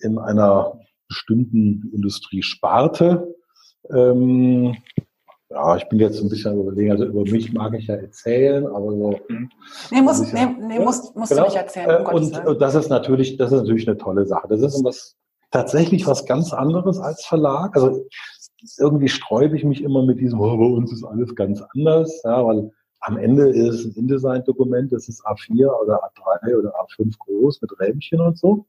[0.00, 0.78] in einer
[1.08, 3.34] bestimmten Industriesparte.
[3.90, 4.76] Ähm,
[5.50, 8.90] ja, ich bin jetzt ein bisschen überlegen, also über mich mag ich ja erzählen, aber
[8.90, 9.20] so.
[9.90, 11.44] Nee, muss, nee, nee, musst, musst genau.
[11.44, 12.06] du nicht erzählen.
[12.06, 14.46] Um und, und das ist natürlich, das ist natürlich eine tolle Sache.
[14.48, 15.16] Das ist was,
[15.50, 17.74] tatsächlich was ganz anderes als Verlag.
[17.76, 18.06] Also
[18.78, 22.44] irgendwie sträube ich mich immer mit diesem, oh, bei uns ist alles ganz anders, ja,
[22.44, 27.62] weil am Ende ist es ein InDesign-Dokument, das ist A4 oder A3 oder A5 groß
[27.62, 28.66] mit Rähmchen und so.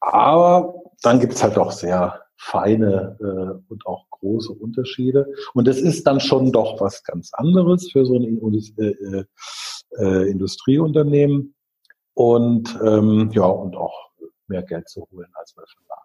[0.00, 5.32] Aber dann gibt es halt auch sehr feine äh, und auch große Unterschiede.
[5.54, 8.40] Und es ist dann schon doch was ganz anderes für so ein
[8.78, 9.24] äh, äh,
[9.98, 11.54] äh, Industrieunternehmen
[12.14, 14.10] und ähm, ja und auch
[14.46, 15.99] mehr Geld zu holen als bei Verlagen.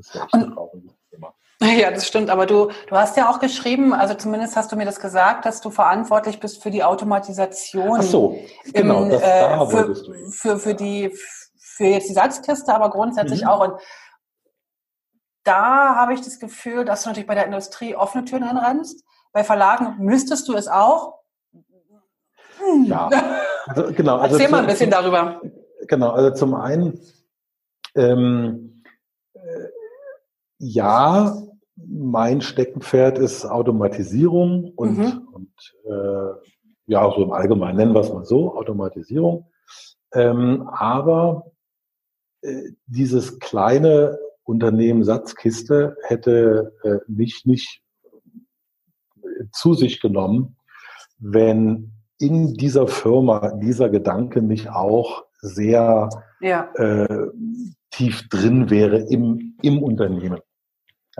[0.00, 1.34] Ist ja echt ein trauriges Thema.
[1.62, 2.30] Ja, das stimmt.
[2.30, 5.60] Aber du, du hast ja auch geschrieben, also zumindest hast du mir das gesagt, dass
[5.60, 7.98] du verantwortlich bist für die Automatisation.
[7.98, 8.38] Ach so,
[8.72, 9.02] genau.
[9.02, 9.94] Im, das, da äh, für,
[10.30, 11.14] für, für die
[11.80, 13.48] für jetzt die Salzkiste, aber grundsätzlich mhm.
[13.48, 13.60] auch.
[13.60, 13.74] Und
[15.44, 19.04] da habe ich das Gefühl, dass du natürlich bei der Industrie offene Türen anrennst.
[19.32, 21.20] Bei Verlagen müsstest du es auch.
[22.58, 22.84] Hm.
[22.84, 23.08] Ja,
[23.66, 24.18] also, genau.
[24.18, 25.40] Also Erzähl mal ein bisschen darüber.
[25.88, 27.00] Genau, also zum einen,
[27.94, 28.82] ähm,
[29.32, 29.40] äh,
[30.60, 31.42] ja,
[31.76, 35.28] mein Steckenpferd ist Automatisierung und, mhm.
[35.32, 35.52] und
[35.84, 36.50] äh,
[36.86, 39.50] ja, so im Allgemeinen nennen wir es mal so, Automatisierung.
[40.12, 41.50] Ähm, aber
[42.42, 47.82] äh, dieses kleine Unternehmen Satzkiste hätte äh, mich nicht
[49.52, 50.56] zu sich genommen,
[51.18, 56.70] wenn in dieser Firma dieser Gedanke nicht auch sehr ja.
[56.74, 57.28] äh,
[57.90, 60.40] tief drin wäre im, im Unternehmen.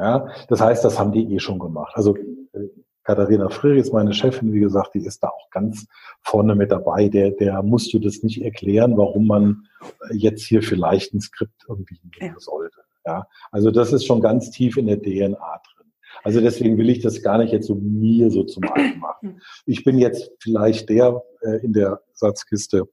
[0.00, 1.92] Ja, das heißt, das haben die eh schon gemacht.
[1.94, 2.68] Also äh,
[3.04, 5.86] Katharina Frerich ist meine Chefin, wie gesagt, die ist da auch ganz
[6.22, 7.08] vorne mit dabei.
[7.08, 9.66] Der, der musst du das nicht erklären, warum man
[10.10, 12.78] jetzt hier vielleicht ein Skript irgendwie nehmen sollte.
[13.04, 15.92] Ja, also das ist schon ganz tief in der DNA drin.
[16.22, 19.42] Also deswegen will ich das gar nicht jetzt so mir so zum Eigen machen.
[19.66, 22.88] Ich bin jetzt vielleicht der äh, in der Satzkiste,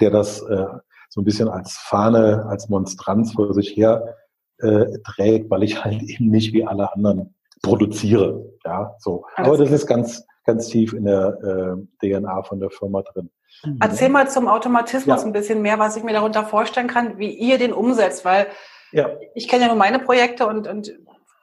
[0.00, 0.66] der das äh,
[1.08, 4.14] so ein bisschen als Fahne, als Monstranz vor sich her
[4.60, 8.44] äh, trägt, weil ich halt eben nicht wie alle anderen produziere.
[8.64, 9.24] Ja, so.
[9.36, 13.30] Aber das ist ganz, ganz tief in der äh, DNA von der Firma drin.
[13.64, 13.78] Mhm.
[13.80, 15.26] Erzähl mal zum Automatismus ja.
[15.26, 18.46] ein bisschen mehr, was ich mir darunter vorstellen kann, wie ihr den umsetzt, weil
[18.92, 19.10] ja.
[19.34, 20.92] ich kenne ja nur meine Projekte und, und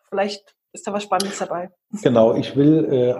[0.10, 1.72] vielleicht ist da was Spannendes dabei.
[2.04, 3.16] Genau, ich will äh,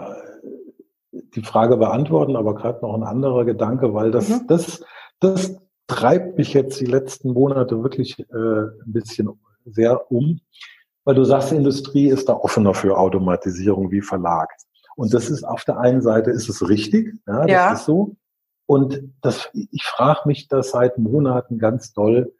[1.34, 4.46] die Frage beantworten, aber gerade noch ein anderer Gedanke, weil das, mhm.
[4.46, 4.84] das,
[5.20, 5.56] das
[5.86, 9.28] treibt mich jetzt die letzten Monate wirklich äh, ein bisschen
[9.66, 10.40] sehr um,
[11.04, 14.50] weil du sagst, Industrie ist da offener für Automatisierung wie Verlag.
[14.96, 17.72] Und das ist auf der einen Seite ist es richtig, ja, das ja.
[17.74, 18.16] ist so.
[18.66, 22.32] Und das, ich frage mich das seit Monaten ganz doll,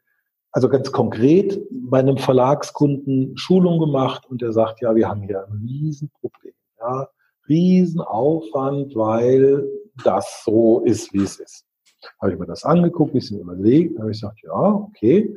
[0.51, 5.45] also ganz konkret bei einem Verlagskunden Schulung gemacht und der sagt, ja, wir haben hier
[5.45, 7.07] ein Riesenproblem, ja,
[7.47, 9.65] Riesenaufwand, weil
[10.03, 11.65] das so ist, wie es ist.
[12.21, 15.33] Habe ich mir das angeguckt, ein bisschen überlegt, habe ich gesagt, ja, okay,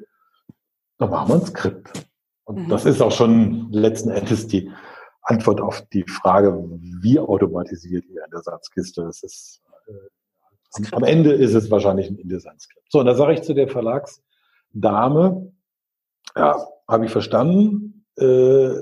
[1.00, 2.06] dann machen wir ein Skript.
[2.44, 2.68] Und mhm.
[2.68, 4.70] das ist auch schon letzten Endes die
[5.22, 6.52] Antwort auf die Frage,
[7.00, 9.02] wie automatisiert ihr in der Satzkiste?
[9.04, 12.86] Das ist, äh, am, Ende ist es wahrscheinlich ein InDesign-Skript.
[12.90, 15.52] So, und da sage ich zu der Verlagsdame,
[16.36, 18.74] ja, habe ich verstanden, äh,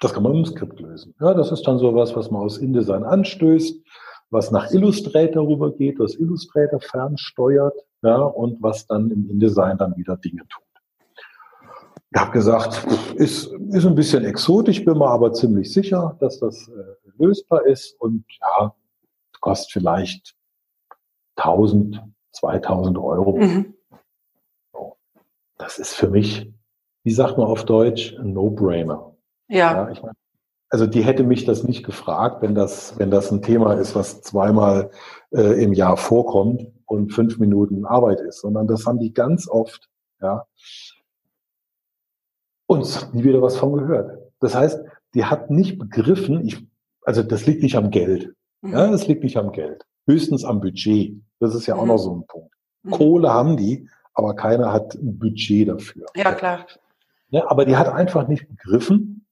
[0.00, 1.14] das kann man im Skript lösen.
[1.20, 3.82] Ja, das ist dann sowas, was man aus InDesign anstößt,
[4.30, 10.16] was nach Illustrator rübergeht, was Illustrator fernsteuert, ja, und was dann im InDesign dann wieder
[10.16, 10.63] Dinge tut.
[12.14, 16.68] Ich habe gesagt, ist, ist ein bisschen exotisch, bin mir aber ziemlich sicher, dass das
[16.68, 18.72] äh, lösbar ist und ja,
[19.40, 20.36] kostet vielleicht
[21.34, 22.00] 1000,
[22.30, 23.36] 2000 Euro.
[23.38, 23.74] Mhm.
[24.72, 24.96] So.
[25.58, 26.52] Das ist für mich,
[27.02, 29.16] wie sagt man auf Deutsch, ein No-Brainer.
[29.48, 29.72] Ja.
[29.72, 30.14] ja ich mein,
[30.70, 34.22] also die hätte mich das nicht gefragt, wenn das, wenn das ein Thema ist, was
[34.22, 34.92] zweimal
[35.32, 39.90] äh, im Jahr vorkommt und fünf Minuten Arbeit ist, sondern das haben die ganz oft,
[40.20, 40.46] ja
[42.66, 44.18] und nie wieder was von gehört.
[44.40, 44.80] Das heißt,
[45.14, 46.66] die hat nicht begriffen, ich,
[47.02, 48.34] also das liegt nicht am Geld.
[48.62, 48.72] Mhm.
[48.72, 49.84] Ja, das liegt nicht am Geld.
[50.06, 51.20] Höchstens am Budget.
[51.40, 52.02] Das ist ja auch noch mhm.
[52.02, 52.54] so ein Punkt.
[52.82, 52.90] Mhm.
[52.90, 56.06] Kohle haben die, aber keiner hat ein Budget dafür.
[56.14, 56.66] Ja, klar.
[57.28, 59.26] Ja, aber die hat einfach nicht begriffen,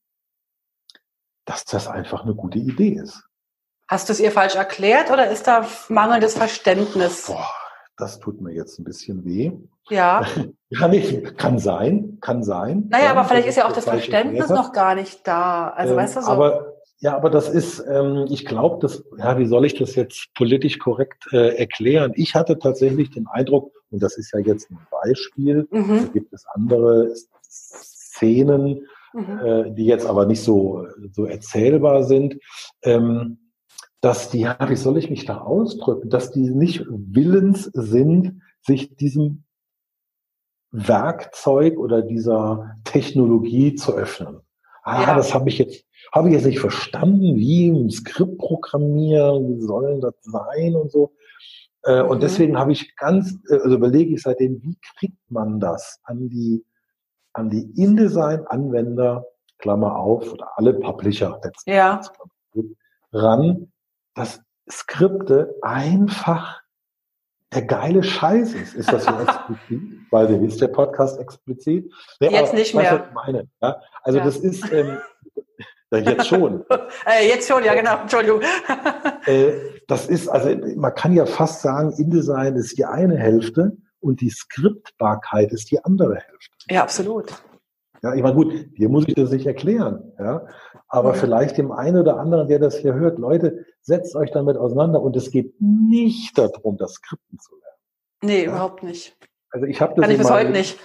[1.45, 3.23] dass das einfach eine gute Idee ist.
[3.89, 7.27] Hast du es ihr falsch erklärt oder ist da mangelndes Verständnis?
[7.27, 7.51] Boah,
[7.97, 9.53] das tut mir jetzt ein bisschen weh.
[9.91, 10.25] Ja.
[10.71, 12.89] ja, nicht, kann sein, kann sein.
[12.91, 15.69] Naja, ja, aber vielleicht ist ja auch das Verständnis noch gar nicht da.
[15.69, 16.31] Also, ähm, weißt du so.
[16.31, 20.29] Aber, ja, aber das ist, ähm, ich glaube, das, ja, wie soll ich das jetzt
[20.35, 22.13] politisch korrekt äh, erklären?
[22.15, 26.07] Ich hatte tatsächlich den Eindruck, und das ist ja jetzt ein Beispiel, mhm.
[26.07, 29.41] da gibt es andere Szenen, mhm.
[29.45, 32.39] äh, die jetzt aber nicht so, so erzählbar sind.
[32.83, 33.39] Ähm,
[34.01, 38.97] dass die, ja, wie soll ich mich da ausdrücken, dass die nicht willens sind, sich
[38.97, 39.45] diesem
[40.73, 44.41] Werkzeug oder dieser Technologie zu öffnen.
[44.83, 45.15] Ah, ja.
[45.15, 50.01] das habe ich jetzt, habe ich jetzt nicht verstanden, wie im Skript programmieren, wie soll
[50.01, 51.13] das sein und so.
[51.85, 52.09] Äh, mhm.
[52.09, 56.29] Und deswegen habe ich ganz, äh, also überlege ich seitdem, wie kriegt man das an
[56.29, 56.65] die,
[57.33, 59.27] an die InDesign-Anwender,
[59.59, 62.01] Klammer auf, oder alle Publisher letztendlich ja.
[63.13, 63.73] ran,
[64.15, 66.62] dass Skripte einfach
[67.55, 68.75] der geile Scheiß ist.
[68.75, 69.83] Ist das so explizit?
[70.11, 71.93] Weil wie ist der Podcast explizit?
[72.21, 73.07] Ja, jetzt nicht mehr.
[73.09, 73.81] Ich meine, ja?
[74.03, 74.25] Also ja.
[74.25, 74.99] das ist ähm,
[75.91, 76.65] jetzt schon.
[77.07, 78.41] äh, jetzt schon, ja genau, Entschuldigung.
[79.27, 79.53] äh,
[79.87, 84.31] das ist, also man kann ja fast sagen, InDesign ist die eine Hälfte und die
[84.31, 86.57] Skriptbarkeit ist die andere Hälfte.
[86.71, 87.33] Ja, absolut.
[88.03, 90.45] Ja, ich meine, gut, hier muss ich das nicht erklären, ja.
[90.89, 91.17] Aber mhm.
[91.17, 95.17] vielleicht dem einen oder anderen, der das hier hört, Leute, setzt euch damit auseinander und
[95.17, 97.77] es geht nicht darum, das Skripten zu lernen.
[98.23, 98.51] Nee, ja?
[98.51, 99.17] überhaupt nicht.
[99.51, 100.79] Also ich habe das Kann ich bis heute nicht.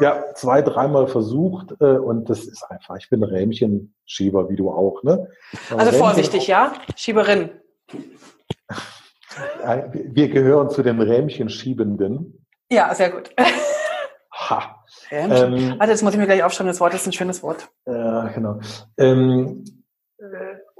[0.00, 5.02] Ja, zwei, dreimal versucht äh, und das ist einfach, ich bin Rähmchenschieber, wie du auch,
[5.02, 5.28] ne?
[5.70, 6.72] Also Rähmchen vorsichtig, ja?
[6.96, 7.50] Schieberin.
[9.92, 12.46] Wir gehören zu den Rähmchenschiebenden.
[12.70, 13.30] Ja, sehr gut.
[14.36, 14.84] Ha.
[15.10, 17.68] Ähm, Warte, jetzt muss ich mir gleich aufschreiben, das Wort ist ein schönes Wort.
[17.86, 18.58] Ja, genau.
[18.98, 19.64] Ähm,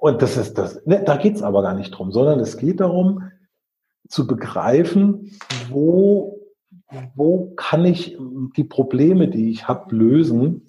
[0.04, 3.30] und das ist das, ne, da geht's aber gar nicht drum, sondern es geht darum,
[4.08, 5.38] zu begreifen,
[5.70, 6.34] wo
[7.14, 8.16] wo kann ich
[8.56, 10.66] die Probleme, die ich habe, lösen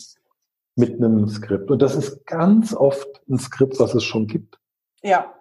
[0.75, 1.69] mit einem Skript?
[1.69, 4.57] Und das ist ganz oft ein Skript, was es schon gibt.
[5.03, 5.33] Ja.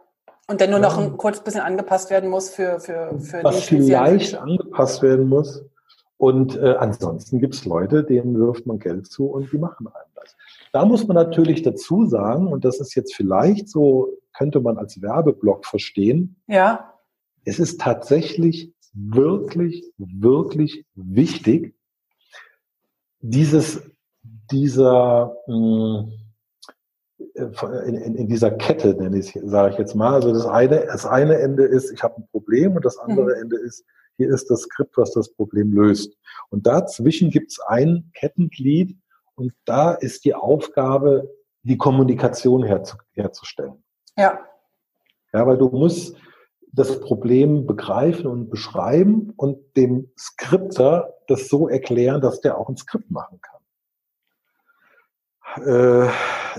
[0.46, 3.76] Und der nur noch ein kurz bisschen angepasst werden muss für, für, für was die
[3.76, 5.64] vielleicht angepasst werden muss.
[6.18, 10.10] Und äh, ansonsten gibt es Leute, denen wirft man Geld zu und die machen einem
[10.13, 10.13] das.
[10.74, 15.00] Da muss man natürlich dazu sagen, und das ist jetzt vielleicht so, könnte man als
[15.00, 16.34] Werbeblock verstehen.
[16.48, 16.94] Ja.
[17.44, 21.76] Es ist tatsächlich wirklich, wirklich wichtig,
[23.20, 23.82] dieses,
[24.50, 26.08] dieser, mh,
[27.36, 30.14] äh, in, in, in dieser Kette, nenne ich, sage ich jetzt mal.
[30.14, 33.42] Also das eine, das eine Ende ist, ich habe ein Problem und das andere mhm.
[33.42, 33.84] Ende ist,
[34.16, 36.16] hier ist das Skript, was das Problem löst.
[36.50, 38.98] Und dazwischen gibt es ein Kettenglied
[39.34, 41.30] und da ist die Aufgabe,
[41.62, 43.82] die Kommunikation herzu, herzustellen.
[44.16, 44.38] Ja.
[45.32, 46.16] Ja, weil du musst
[46.72, 52.76] das Problem begreifen und beschreiben und dem Skripter das so erklären, dass der auch ein
[52.76, 53.54] Skript machen kann.
[55.64, 56.08] Äh,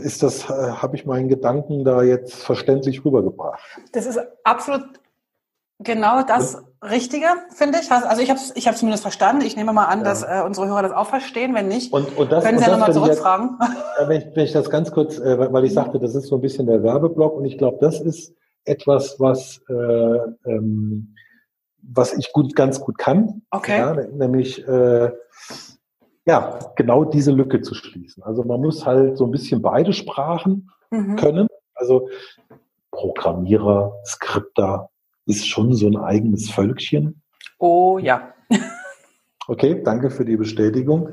[0.02, 3.62] ist das, äh, habe ich meinen Gedanken da jetzt verständlich rübergebracht?
[3.92, 4.86] Das ist absolut
[5.80, 6.92] genau das ja.
[6.92, 7.92] Richtige, finde ich.
[7.92, 9.44] Also ich habe es ich zumindest verstanden.
[9.46, 10.06] Ich nehme mal an, ja.
[10.06, 11.54] dass äh, unsere Hörer das auch verstehen.
[11.54, 13.58] Wenn nicht, und, und das, können Sie ja nochmal zurückfragen.
[13.60, 16.36] Jetzt, wenn, ich, wenn ich das ganz kurz, äh, weil ich sagte, das ist so
[16.36, 18.34] ein bisschen der Werbeblock und ich glaube, das ist
[18.66, 21.16] etwas, was, äh, ähm,
[21.82, 23.44] was ich gut, ganz gut kann.
[23.52, 23.78] Okay.
[23.78, 25.12] Ja, nämlich äh,
[26.26, 28.24] ja, genau diese Lücke zu schließen.
[28.24, 31.16] Also man muss halt so ein bisschen beide Sprachen mhm.
[31.16, 31.48] können.
[31.76, 32.10] Also
[32.92, 34.90] Programmierer, Skripter
[35.26, 37.22] ist schon so ein eigenes Völkchen.
[37.60, 38.34] Oh ja.
[39.48, 41.10] okay, danke für die Bestätigung.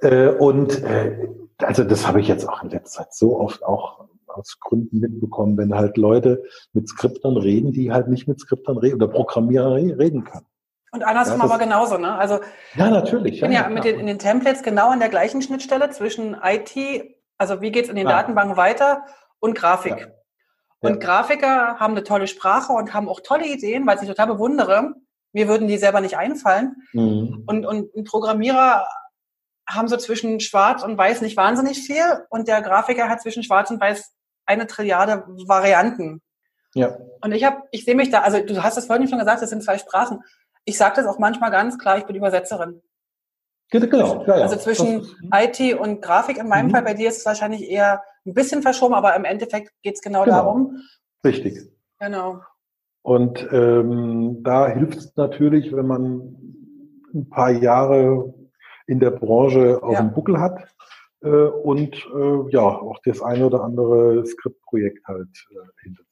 [0.00, 4.08] Äh, und äh, also das habe ich jetzt auch in letzter Zeit so oft auch
[4.26, 8.96] aus Gründen mitbekommen, wenn halt Leute mit Skriptern reden, die halt nicht mit Skriptern reden
[8.96, 10.46] oder Programmierer reden können.
[10.92, 12.14] Und andersrum ja, aber genauso, ne?
[12.14, 12.40] Also
[12.74, 13.36] ja, natürlich.
[13.36, 16.36] Ich bin ja, ja mit den, in den Templates genau an der gleichen Schnittstelle zwischen
[16.42, 16.76] IT,
[17.38, 18.16] also wie geht's in den ja.
[18.16, 19.04] Datenbanken weiter
[19.40, 20.12] und Grafik.
[20.82, 24.94] Und Grafiker haben eine tolle Sprache und haben auch tolle Ideen, weil ich total bewundere.
[25.32, 26.76] Mir würden die selber nicht einfallen.
[26.92, 27.44] Mhm.
[27.46, 28.86] Und, und ein Programmierer
[29.66, 33.70] haben so zwischen Schwarz und Weiß nicht wahnsinnig viel und der Grafiker hat zwischen Schwarz
[33.70, 34.12] und Weiß
[34.44, 36.20] eine Trilliarde Varianten.
[36.74, 36.96] Ja.
[37.20, 39.50] Und ich habe, ich sehe mich da, also du hast es vorhin schon gesagt, das
[39.50, 40.22] sind zwei Sprachen
[40.64, 42.82] ich sage das auch manchmal ganz klar, ich bin Übersetzerin.
[43.72, 44.42] Genau, ja, ja.
[44.42, 46.70] Also zwischen IT und Grafik in meinem mhm.
[46.72, 50.02] Fall, bei dir ist es wahrscheinlich eher ein bisschen verschoben, aber im Endeffekt geht es
[50.02, 50.82] genau, genau, darum.
[51.24, 51.58] Richtig.
[51.98, 52.40] Genau.
[53.02, 56.36] Und ähm, da hilft es natürlich, wenn man
[57.14, 58.34] ein paar Jahre
[58.86, 60.02] in der Branche auf ja.
[60.02, 60.68] dem Buckel hat
[61.22, 66.11] äh, und äh, ja auch das eine oder andere Skriptprojekt halt äh, hinter sich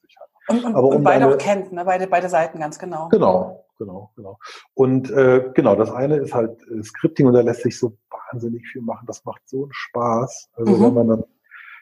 [0.51, 1.85] Und, und, Aber um und beide deine, auch kennt, ne?
[1.85, 3.09] beide, beide Seiten ganz genau.
[3.09, 4.39] Genau, genau, genau.
[4.73, 8.67] Und äh, genau, das eine ist halt äh, Scripting und da lässt sich so wahnsinnig
[8.67, 9.05] viel machen.
[9.07, 10.49] Das macht so einen Spaß.
[10.55, 10.83] Also mhm.
[10.83, 11.23] wenn man dann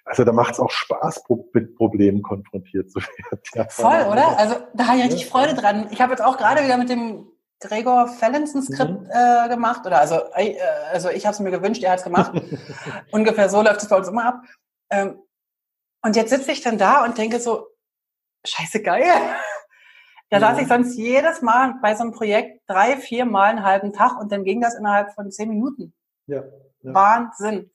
[0.06, 3.42] also da macht es auch Spaß, mit Problemen konfrontiert zu werden.
[3.54, 4.40] Ja, Voll, oder?
[4.40, 5.30] Also da habe ich richtig ja.
[5.30, 5.88] Freude dran.
[5.92, 7.28] Ich habe jetzt auch gerade wieder mit dem
[7.60, 9.10] Gregor Fallens ein Skript mhm.
[9.12, 9.86] äh, gemacht.
[9.86, 10.56] Oder also, äh,
[10.92, 12.32] also ich habe es mir gewünscht, er hat es gemacht.
[13.12, 14.42] Ungefähr so läuft es bei uns immer ab.
[14.90, 15.22] Ähm,
[16.02, 17.68] und jetzt sitze ich dann da und denke so,
[18.46, 19.06] scheiße geil.
[20.30, 20.40] Da ja.
[20.40, 24.20] saß ich sonst jedes Mal bei so einem Projekt drei, vier Mal einen halben Tag
[24.20, 25.94] und dann ging das innerhalb von zehn Minuten.
[26.28, 26.44] Ja.
[26.82, 26.94] ja.
[26.94, 27.72] Wahnsinn.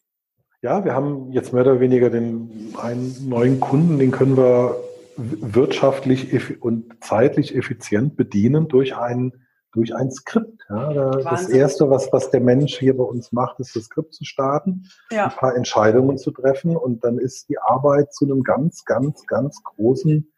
[0.62, 4.76] Ja, wir haben jetzt mehr oder weniger den einen neuen Kunden, den können wir
[5.16, 9.32] wirtschaftlich und zeitlich effizient bedienen durch ein,
[9.72, 10.64] durch ein Skript.
[10.70, 14.24] Ja, das erste, was, was der Mensch hier bei uns macht, ist das Skript zu
[14.24, 15.24] starten, ja.
[15.24, 19.62] ein paar Entscheidungen zu treffen und dann ist die Arbeit zu einem ganz, ganz, ganz
[19.62, 20.32] großen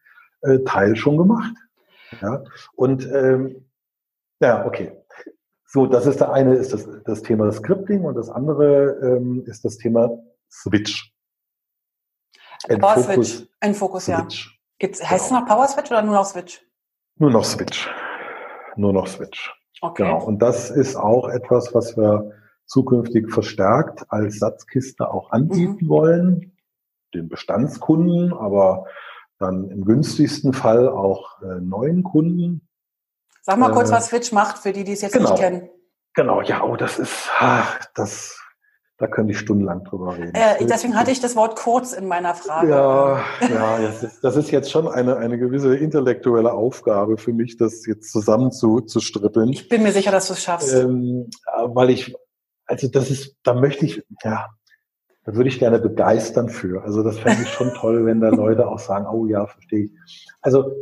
[0.46, 1.54] äh, Teil schon gemacht.
[2.22, 3.66] Ja, und ähm,
[4.40, 4.92] ja, okay.
[5.66, 9.64] So, das ist der eine, ist das, das Thema Scripting und das andere ähm, ist
[9.64, 10.10] das Thema
[10.50, 11.12] Switch.
[12.68, 13.46] Power Switch.
[13.60, 14.26] Ein Fokus, ja.
[14.78, 15.40] Gibt's, heißt genau.
[15.40, 16.62] es noch Power Switch oder nur noch Switch?
[17.16, 17.88] Nur noch Switch.
[18.76, 19.52] Nur noch Switch.
[19.80, 20.04] Okay.
[20.04, 20.24] Genau.
[20.24, 22.32] Und das ist auch etwas, was wir
[22.66, 25.88] zukünftig verstärkt als Satzkiste auch anbieten mhm.
[25.88, 26.56] wollen.
[27.14, 28.86] Den Bestandskunden, aber
[29.38, 32.68] dann im günstigsten Fall auch äh, neuen Kunden.
[33.42, 35.68] Sag mal kurz, äh, was Switch macht, für die, die es jetzt genau, nicht kennen.
[36.14, 38.40] Genau, ja, oh, das ist, ach, das,
[38.96, 40.34] da könnte ich stundenlang drüber reden.
[40.34, 42.70] Äh, deswegen hatte ich das Wort kurz in meiner Frage.
[42.70, 47.58] Ja, ja, das ist, das ist jetzt schon eine, eine gewisse intellektuelle Aufgabe für mich,
[47.58, 49.50] das jetzt zusammen zu, zu strippeln.
[49.50, 50.74] Ich bin mir sicher, dass du es schaffst.
[50.74, 51.28] Ähm,
[51.66, 52.16] weil ich,
[52.64, 54.48] also das ist, da möchte ich, ja,
[55.26, 56.82] da würde ich gerne begeistern für.
[56.84, 60.26] Also das fände ich schon toll, wenn da Leute auch sagen, oh ja, verstehe ich.
[60.40, 60.72] Also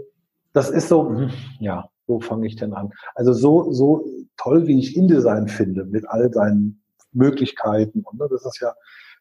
[0.53, 1.31] das ist so, hm,
[1.61, 2.93] ja, wo fange ich denn an?
[3.15, 4.05] Also so, so
[4.37, 6.83] toll, wie ich InDesign finde, mit all seinen
[7.13, 8.75] Möglichkeiten, und ne, das ist ja,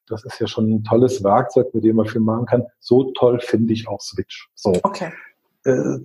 [0.08, 2.66] das ist ja schon ein tolles Werkzeug, mit dem man viel machen kann.
[2.82, 4.50] So toll finde ich auch Switch.
[4.56, 4.74] So.
[4.84, 5.14] Okay.
[5.64, 6.00] Äh,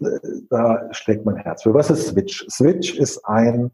[0.48, 1.74] da schlägt mein Herz für.
[1.74, 2.46] Was ist Switch?
[2.48, 3.72] Switch ist ein,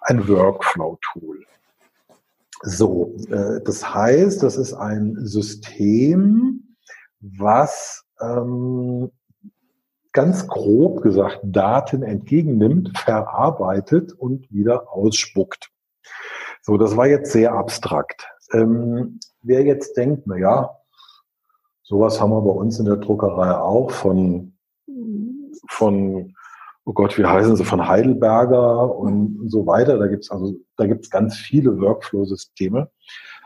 [0.00, 1.44] ein Workflow-Tool.
[2.66, 6.76] So, äh, das heißt, das ist ein System,
[7.20, 9.10] was ähm,
[10.12, 15.70] ganz grob gesagt Daten entgegennimmt, verarbeitet und wieder ausspuckt.
[16.62, 18.26] So, das war jetzt sehr abstrakt.
[18.52, 20.70] Ähm, wer jetzt denkt, na ja,
[21.82, 24.56] sowas haben wir bei uns in der Druckerei auch von,
[25.68, 26.33] von,
[26.84, 29.98] oh Gott, wie heißen sie, von Heidelberger und so weiter.
[29.98, 32.90] Da gibt's also, da gibt's ganz viele Workflow-Systeme.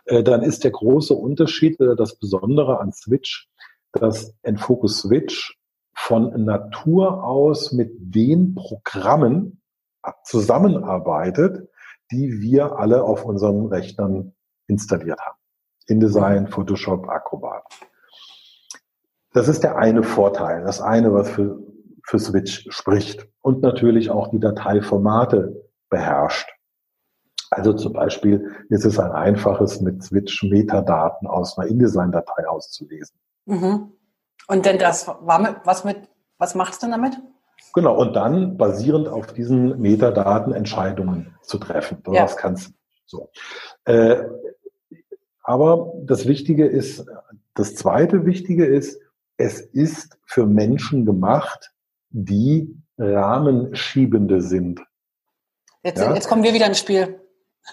[0.07, 3.49] Äh, dann ist der große Unterschied, oder das Besondere an Switch,
[3.93, 5.59] dass Enfocus Switch
[5.95, 9.61] von Natur aus mit den Programmen
[10.25, 11.69] zusammenarbeitet,
[12.11, 14.35] die wir alle auf unseren Rechnern
[14.67, 15.37] installiert haben.
[15.87, 17.65] InDesign, Photoshop, Acrobat.
[19.33, 21.59] Das ist der eine Vorteil, das eine, was für,
[22.09, 23.29] für Switch spricht.
[23.43, 26.49] Und natürlich auch die Dateiformate beherrscht.
[27.51, 33.17] Also zum Beispiel ist es ein einfaches, mit Switch Metadaten aus einer InDesign-Datei auszulesen.
[33.47, 33.93] Mhm.
[34.49, 37.19] Und denn das war mit, was mit, was machst du damit?
[37.75, 42.03] Genau, und dann basierend auf diesen Metadaten Entscheidungen zu treffen.
[42.07, 42.23] Ja.
[42.23, 42.73] Das kannst
[43.05, 43.31] so.
[43.85, 44.25] Äh,
[45.43, 47.07] aber das Wichtige ist,
[47.55, 49.01] das zweite Wichtige ist,
[49.37, 51.73] es ist für Menschen gemacht,
[52.11, 54.81] die Rahmenschiebende sind.
[55.83, 56.15] Jetzt, ja?
[56.15, 57.21] jetzt kommen wir wieder ins Spiel.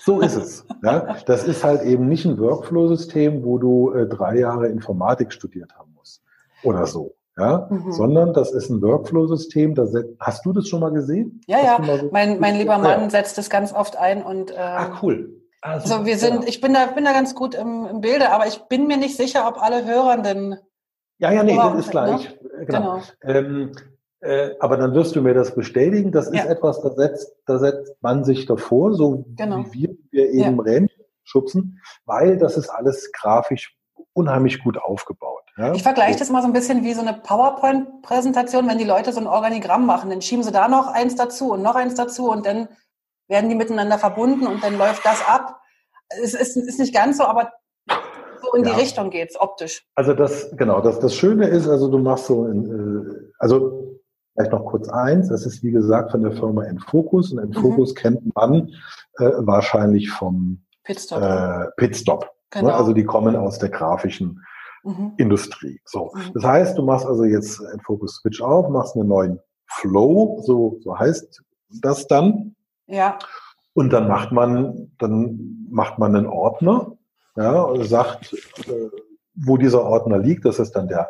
[0.03, 0.65] So ist es.
[0.83, 1.17] Ja?
[1.25, 5.93] Das ist halt eben nicht ein Workflow-System, wo du äh, drei Jahre Informatik studiert haben
[5.93, 6.21] musst
[6.63, 7.15] oder so.
[7.37, 7.91] Ja, mhm.
[7.91, 9.75] sondern das ist ein Workflow-System.
[10.19, 11.41] hast du das schon mal gesehen?
[11.47, 11.79] Ja, ja.
[11.83, 13.09] So mein, mein lieber Mann ja.
[13.09, 15.41] setzt das ganz oft ein und ähm, ah, cool.
[15.61, 16.47] Also, also wir sind, ja.
[16.47, 19.17] ich bin da, bin da ganz gut im, im Bilde, aber ich bin mir nicht
[19.17, 20.55] sicher, ob alle Hörenden.
[21.17, 22.37] Ja, ja, nee, das ist gleich.
[22.41, 22.65] Ne?
[22.67, 23.01] Genau.
[23.19, 23.37] genau.
[23.37, 23.71] Ähm,
[24.21, 26.11] äh, aber dann wirst du mir das bestätigen.
[26.11, 26.45] Das ist ja.
[26.45, 29.65] etwas, da setzt, da setzt man sich davor, so genau.
[29.71, 30.63] wie wir, wir eben ja.
[30.63, 30.89] Rennen
[31.23, 33.75] schubsen, weil das ist alles grafisch
[34.13, 35.43] unheimlich gut aufgebaut.
[35.57, 35.73] Ja?
[35.73, 39.19] Ich vergleiche das mal so ein bisschen wie so eine PowerPoint-Präsentation, wenn die Leute so
[39.19, 42.45] ein Organigramm machen, dann schieben sie da noch eins dazu und noch eins dazu und
[42.45, 42.69] dann
[43.27, 45.59] werden die miteinander verbunden und dann läuft das ab.
[46.09, 47.51] Es ist, ist nicht ganz so, aber
[48.41, 48.73] so in ja.
[48.73, 49.85] die Richtung geht's optisch.
[49.95, 53.94] Also das, genau, das, das Schöne ist, also du machst so, in, äh, also
[54.35, 57.95] vielleicht noch kurz eins, das ist wie gesagt von der Firma Enfocus und Enfocus mhm.
[57.95, 58.69] kennt man
[59.17, 61.21] äh, wahrscheinlich vom Pitstop.
[61.21, 62.23] Äh, Pitstop.
[62.23, 62.29] Ne?
[62.51, 62.67] Genau.
[62.67, 62.73] Ne?
[62.75, 64.43] Also die kommen aus der grafischen
[64.83, 65.13] mhm.
[65.17, 65.79] Industrie.
[65.85, 66.33] So, mhm.
[66.33, 70.97] das heißt, du machst also jetzt Enfocus Switch auf, machst einen neuen Flow, so, so
[70.97, 71.41] heißt
[71.81, 72.55] das dann.
[72.87, 73.17] Ja.
[73.73, 76.93] Und dann macht man, dann macht man einen Ordner,
[77.35, 78.33] ja, und sagt,
[78.67, 78.89] äh,
[79.33, 81.09] wo dieser Ordner liegt, das ist dann der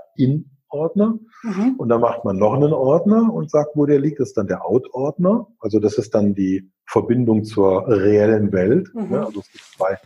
[0.72, 1.20] In-Ordner.
[1.44, 1.76] Mhm.
[1.78, 4.48] Und dann macht man noch einen Ordner und sagt, wo der liegt, das ist dann
[4.48, 5.48] der Out-Ordner.
[5.60, 8.90] Also das ist dann die Verbindung zur reellen Welt.
[8.94, 9.14] Mhm.
[9.14, 9.98] Ja, also es gibt zwei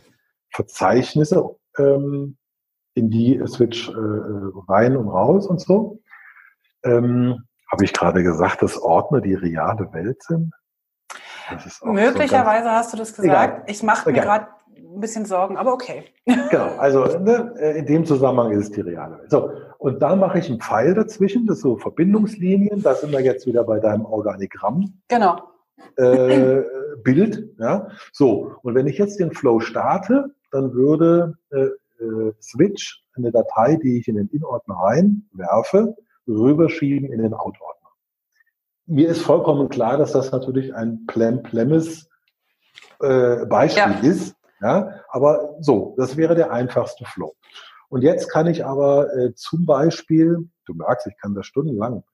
[0.52, 2.36] Verzeichnisse, ähm,
[2.94, 3.92] in die Switch äh,
[4.68, 6.00] rein und raus und so.
[6.84, 10.52] Ähm, Habe ich gerade gesagt, dass Ordner die reale Welt sind?
[11.82, 13.54] Möglicherweise so hast du das gesagt.
[13.54, 13.64] Egal.
[13.66, 14.48] Ich mache mir gerade
[14.94, 16.04] ein bisschen Sorgen, aber okay.
[16.24, 19.30] Genau, also ne, in dem Zusammenhang ist es die reale Welt.
[19.30, 23.46] So, und dann mache ich einen Pfeil dazwischen, das so Verbindungslinien, da sind wir jetzt
[23.46, 25.00] wieder bei deinem Organigramm.
[25.08, 25.40] Genau.
[25.96, 26.62] Äh,
[27.02, 27.88] Bild, ja.
[28.12, 31.68] So, und wenn ich jetzt den Flow starte, dann würde äh,
[32.04, 35.96] äh, Switch eine Datei, die ich in den In-Ordner reinwerfe,
[36.28, 37.80] rüberschieben in den Out-Ordner
[38.90, 42.10] mir ist vollkommen klar, dass das natürlich ein plem-plemmes
[43.00, 44.10] äh, Beispiel ja.
[44.10, 44.34] ist.
[44.60, 47.34] Ja, aber so, das wäre der einfachste Flow.
[47.88, 52.04] Und jetzt kann ich aber äh, zum Beispiel, du merkst, ich kann das stundenlang,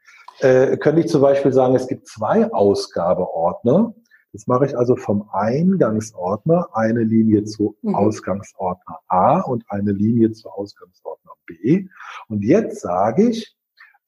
[0.41, 3.95] äh, könnte ich zum Beispiel sagen, es gibt zwei Ausgabeordner.
[4.33, 7.95] Das mache ich also vom Eingangsordner eine Linie zu mhm.
[7.95, 11.89] Ausgangsordner A und eine Linie zu Ausgangsordner B.
[12.29, 13.57] Und jetzt sage ich,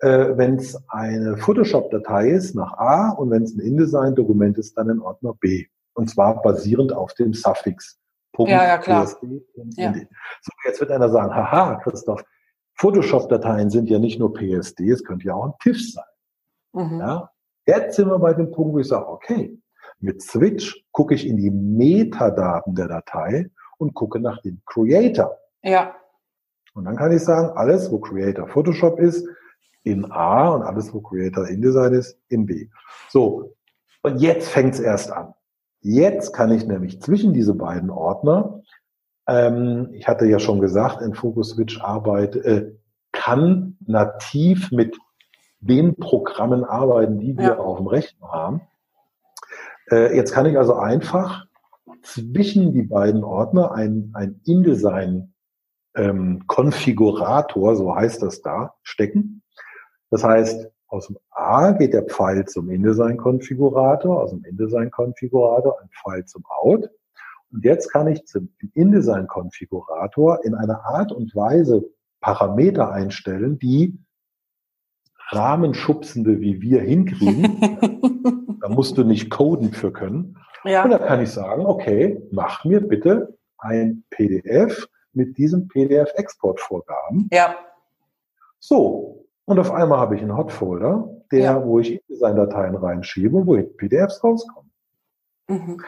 [0.01, 4.91] äh, wenn es eine Photoshop-Datei ist, nach A und wenn es ein InDesign-Dokument ist, dann
[4.91, 5.67] in Ordner B.
[5.95, 7.99] Und zwar basierend auf dem Suffix.
[8.33, 9.09] Punkt, ja, ja, klar.
[9.77, 9.95] Ja.
[10.41, 12.23] So, jetzt wird einer sagen, haha, Christoph,
[12.75, 16.05] Photoshop-Dateien sind ja nicht nur PSD, es könnte ja auch ein TIFF sein.
[16.73, 17.01] Mhm.
[17.01, 17.31] Ja?
[17.67, 19.59] Jetzt sind wir bei dem Punkt, wo ich sage, okay,
[20.01, 25.37] mit Switch gucke ich in die Metadaten der Datei und gucke nach dem Creator.
[25.63, 25.97] Ja.
[26.75, 29.27] Und dann kann ich sagen, alles, wo Creator Photoshop ist,
[29.83, 32.69] in A und alles, wo Creator InDesign ist, in B.
[33.09, 33.55] So,
[34.03, 35.35] Und jetzt fängt es erst an.
[35.81, 38.63] Jetzt kann ich nämlich zwischen diese beiden Ordner,
[39.27, 42.73] ähm, ich hatte ja schon gesagt, in Focus Switch arbeitet, äh,
[43.13, 44.97] kann nativ mit
[45.61, 47.59] den Programmen arbeiten, die wir ja.
[47.59, 48.61] auf dem Rechner haben.
[49.91, 51.47] Äh, jetzt kann ich also einfach
[52.03, 55.35] zwischen die beiden Ordner ein, ein InDesign
[55.95, 59.43] ähm, Konfigurator, so heißt das da, stecken.
[60.11, 66.25] Das heißt, aus dem A geht der Pfeil zum InDesign-Konfigurator, aus dem InDesign-Konfigurator ein Pfeil
[66.25, 66.91] zum Out.
[67.53, 71.85] Und jetzt kann ich zum InDesign-Konfigurator in einer Art und Weise
[72.21, 73.99] Parameter einstellen, die
[75.31, 78.59] Rahmenschubsende wie wir hinkriegen.
[78.61, 80.37] da musst du nicht coden für können.
[80.65, 80.85] Ja.
[80.85, 87.29] Und da kann ich sagen, okay, mach mir bitte ein PDF mit diesen PDF-Exportvorgaben.
[87.33, 87.57] Ja.
[88.59, 89.28] So.
[89.49, 91.65] Und auf einmal habe ich einen Hotfolder, der, ja.
[91.65, 94.71] wo ich InDesign-Dateien reinschiebe, wo PDFs rauskommen.
[95.49, 95.83] Mhm.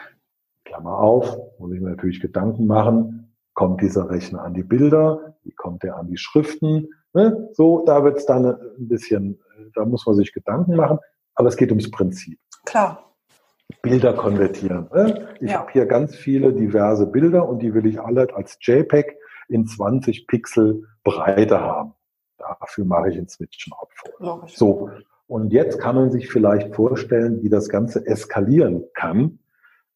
[0.65, 5.51] Klammer auf, muss ich mir natürlich Gedanken machen, kommt dieser Rechner an die Bilder, wie
[5.51, 7.49] kommt er an die Schriften, ne?
[7.53, 9.39] so, da wird es dann ein bisschen,
[9.75, 10.97] da muss man sich Gedanken machen,
[11.35, 12.39] aber es geht ums Prinzip.
[12.65, 13.13] Klar.
[13.83, 14.89] Bilder konvertieren.
[14.91, 15.35] Ne?
[15.39, 15.59] Ich ja.
[15.59, 20.25] habe hier ganz viele diverse Bilder und die will ich alle als JPEG in 20
[20.25, 21.93] Pixel Breite haben.
[22.41, 24.47] Dafür mache ich inzwischen Hauptfolder.
[24.47, 24.89] So.
[25.27, 29.39] Und jetzt kann man sich vielleicht vorstellen, wie das Ganze eskalieren kann.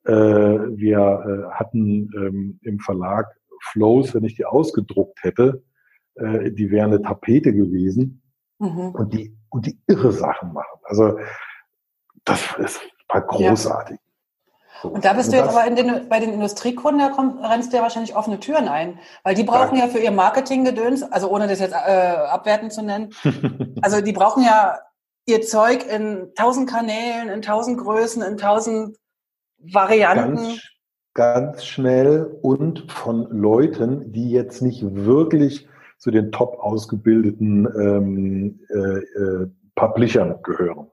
[0.06, 3.36] Äh, wir äh, hatten ähm, im Verlag
[3.72, 5.64] Flows, wenn ich die ausgedruckt hätte,
[6.16, 8.22] äh, die wäre eine Tapete gewesen
[8.60, 8.92] mhm.
[8.92, 10.80] und die und die irre Sachen machen.
[10.84, 11.20] Also
[12.24, 14.00] das ist war großartig.
[14.88, 17.84] Und da bist du jetzt aber den, bei den Industriekunden, da komm, rennst du ja
[17.84, 21.60] wahrscheinlich offene Türen ein, weil die brauchen ja, ja für ihr Marketinggedöns, also ohne das
[21.60, 23.14] jetzt äh, abwertend zu nennen,
[23.82, 24.80] also die brauchen ja
[25.26, 28.98] ihr Zeug in tausend Kanälen, in tausend Größen, in tausend
[29.58, 30.36] Varianten.
[30.36, 30.62] Ganz,
[31.14, 35.68] ganz schnell und von Leuten, die jetzt nicht wirklich
[35.98, 40.88] zu den top ausgebildeten ähm, äh, äh, Publishern gehören.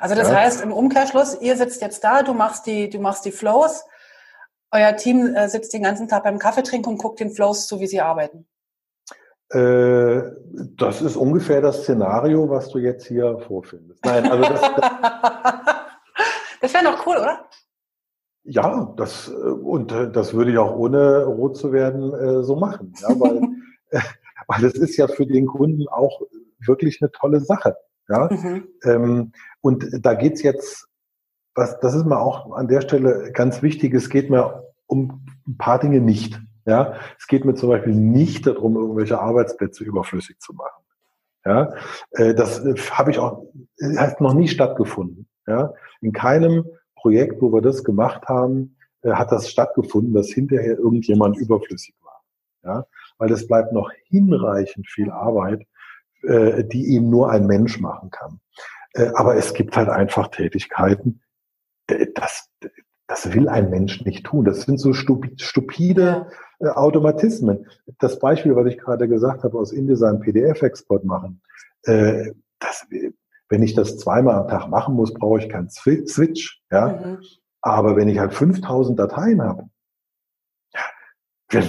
[0.00, 0.36] Also das ja.
[0.36, 3.84] heißt im Umkehrschluss, ihr sitzt jetzt da, du machst die, du machst die Flows,
[4.70, 7.80] euer Team äh, sitzt den ganzen Tag beim Kaffee trinken und guckt den Flows zu,
[7.80, 8.46] wie sie arbeiten.
[9.50, 10.22] Äh,
[10.76, 14.04] das ist ungefähr das Szenario, was du jetzt hier vorfindest.
[14.04, 14.60] Nein, also das,
[16.60, 17.46] das wäre noch cool, oder?
[18.42, 22.92] Ja, das und äh, das würde ich auch ohne rot zu werden äh, so machen,
[23.00, 23.40] ja, weil
[24.48, 26.22] weil das ist ja für den Kunden auch
[26.64, 27.76] wirklich eine tolle Sache.
[28.08, 28.28] Ja?
[28.30, 28.68] Mhm.
[28.84, 30.88] Ähm, und da geht's jetzt,
[31.54, 35.56] was, das ist mir auch an der Stelle ganz wichtig, es geht mir um ein
[35.56, 36.40] paar Dinge nicht.
[36.66, 36.94] Ja?
[37.18, 40.84] Es geht mir zum Beispiel nicht darum, irgendwelche Arbeitsplätze überflüssig zu machen.
[41.44, 41.74] Ja?
[42.10, 43.44] Äh, das äh, habe ich auch,
[43.96, 45.28] hat noch nie stattgefunden.
[45.46, 45.72] Ja?
[46.00, 46.64] In keinem
[46.96, 52.22] Projekt, wo wir das gemacht haben, äh, hat das stattgefunden, dass hinterher irgendjemand überflüssig war.
[52.64, 52.86] Ja?
[53.18, 55.66] Weil es bleibt noch hinreichend viel Arbeit,
[56.26, 58.40] äh, die eben nur ein Mensch machen kann.
[58.94, 61.20] Äh, aber es gibt halt einfach Tätigkeiten,
[62.14, 62.48] das,
[63.06, 64.44] das will ein Mensch nicht tun.
[64.44, 67.66] Das sind so stupide äh, Automatismen.
[67.98, 71.40] Das Beispiel, was ich gerade gesagt habe, aus InDesign PDF-Export machen,
[71.84, 72.86] äh, das,
[73.48, 76.62] wenn ich das zweimal am Tag machen muss, brauche ich keinen Switch.
[76.70, 76.88] Ja?
[76.88, 77.18] Mhm.
[77.60, 79.68] Aber wenn ich halt 5000 Dateien habe,
[81.50, 81.62] wer,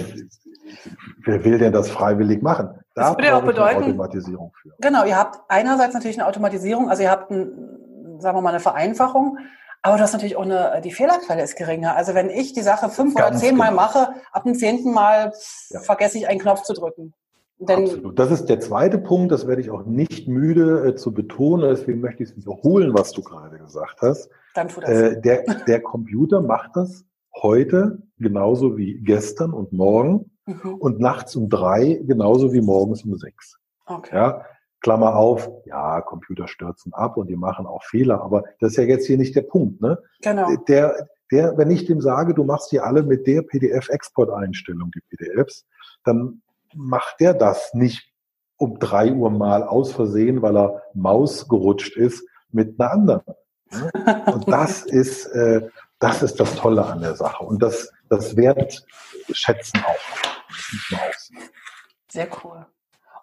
[1.24, 2.80] wer will denn das freiwillig machen?
[2.98, 4.70] Da das würde ja auch bedeuten, Automatisierung für.
[4.80, 8.60] Genau, ihr habt einerseits natürlich eine Automatisierung, also ihr habt, ein, sagen wir mal, eine
[8.60, 9.38] Vereinfachung,
[9.82, 11.94] aber du hast natürlich auch eine, die Fehlerquelle ist geringer.
[11.94, 13.82] Also wenn ich die Sache fünf Ganz oder zehnmal genau.
[13.82, 15.32] mache, ab dem zehnten Mal
[15.70, 15.80] ja.
[15.80, 17.14] vergesse ich einen Knopf zu drücken.
[17.60, 18.18] Denn Absolut.
[18.18, 22.00] Das ist der zweite Punkt, das werde ich auch nicht müde äh, zu betonen, deswegen
[22.00, 24.30] möchte ich es wiederholen, was du gerade gesagt hast.
[24.54, 24.90] Dann tu das.
[24.90, 30.74] Äh, der, der Computer macht das heute genauso wie gestern und morgen mhm.
[30.74, 33.58] und nachts um drei genauso wie morgens um sechs.
[33.86, 34.14] Okay.
[34.14, 34.44] Ja,
[34.80, 38.84] Klammer auf, ja, Computer stürzen ab und die machen auch Fehler, aber das ist ja
[38.84, 39.80] jetzt hier nicht der Punkt.
[39.80, 39.98] Ne?
[40.22, 40.54] Genau.
[40.68, 45.66] Der, der, wenn ich dem sage, du machst die alle mit der PDF-Export-Einstellung, die PDFs,
[46.04, 46.42] dann
[46.74, 48.12] macht der das nicht
[48.56, 53.22] um drei Uhr mal aus Versehen, weil er Maus gerutscht ist, mit einer anderen.
[53.70, 53.90] Ne?
[54.32, 55.68] Und das ist, äh,
[55.98, 57.44] das ist das Tolle an der Sache.
[57.44, 58.84] Und das, das Wert
[59.32, 60.27] schätzen auch.
[62.10, 62.66] Sehr cool.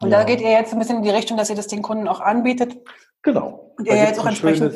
[0.02, 0.20] Und ja.
[0.20, 2.20] da geht ihr jetzt ein bisschen in die Richtung, dass ihr das den Kunden auch
[2.20, 2.78] anbietet.
[3.22, 3.74] Genau.
[3.78, 4.74] Und ihr jetzt auch entsprechend.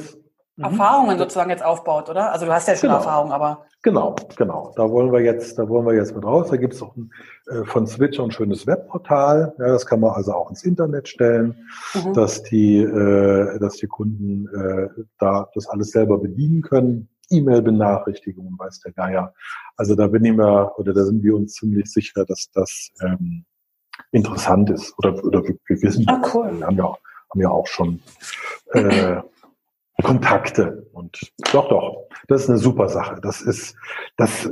[0.56, 0.64] mhm.
[0.64, 2.32] Erfahrungen sozusagen jetzt aufbaut, oder?
[2.32, 2.98] Also du hast ja schon genau.
[2.98, 3.66] Erfahrung, aber.
[3.82, 4.74] Genau, genau.
[4.76, 6.50] Da wollen wir jetzt, da wollen wir jetzt mit raus.
[6.50, 7.12] Da gibt es auch ein,
[7.50, 9.54] äh, von Switch ein schönes Webportal.
[9.58, 12.14] Ja, das kann man also auch ins Internet stellen, mhm.
[12.14, 17.10] dass die, äh, dass die Kunden äh, da das alles selber bedienen können.
[17.30, 19.34] E-Mail-Benachrichtigungen, weiß der Geier.
[19.78, 23.46] Also da bin ich mir, oder da sind wir uns ziemlich sicher, dass das ähm,
[24.12, 24.94] interessant ist.
[24.98, 26.58] Oder, oder wir, wir wissen, ah, cool.
[26.58, 26.96] wir haben ja,
[27.30, 28.02] haben ja auch schon
[28.74, 29.22] äh,
[30.04, 30.88] Kontakte.
[30.94, 31.20] Und
[31.52, 33.20] doch, doch, das ist eine super Sache.
[33.22, 33.76] Das ist,
[34.18, 34.50] das,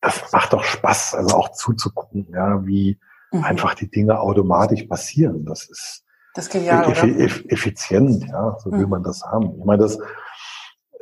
[0.00, 2.98] das macht doch Spaß, also auch zuzugucken, ja, wie
[3.32, 3.44] mhm.
[3.44, 5.44] einfach die Dinge automatisch passieren.
[5.44, 8.90] Das ist das genial, eff eff effizient, ja, so will mhm.
[8.90, 9.58] man das haben.
[9.58, 9.98] Ich meine, das,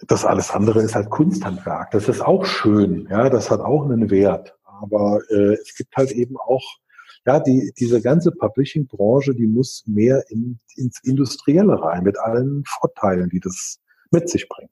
[0.02, 1.90] das alles andere ist halt Kunsthandwerk.
[1.90, 4.54] Das ist auch schön, ja, das hat auch einen Wert.
[4.64, 6.64] Aber äh, es gibt halt eben auch
[7.26, 13.28] ja, die, diese ganze Publishing-Branche, die muss mehr in, ins Industrielle rein, mit allen Vorteilen,
[13.28, 13.80] die das
[14.12, 14.70] mit sich bringt.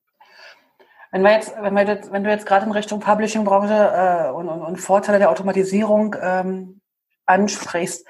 [1.11, 4.49] Wenn, wir jetzt, wenn, wir jetzt, wenn du jetzt gerade in Richtung Publishing-Branche äh, und,
[4.49, 6.81] und, und, Vorteile der Automatisierung ähm,
[7.27, 8.07] ansprichst,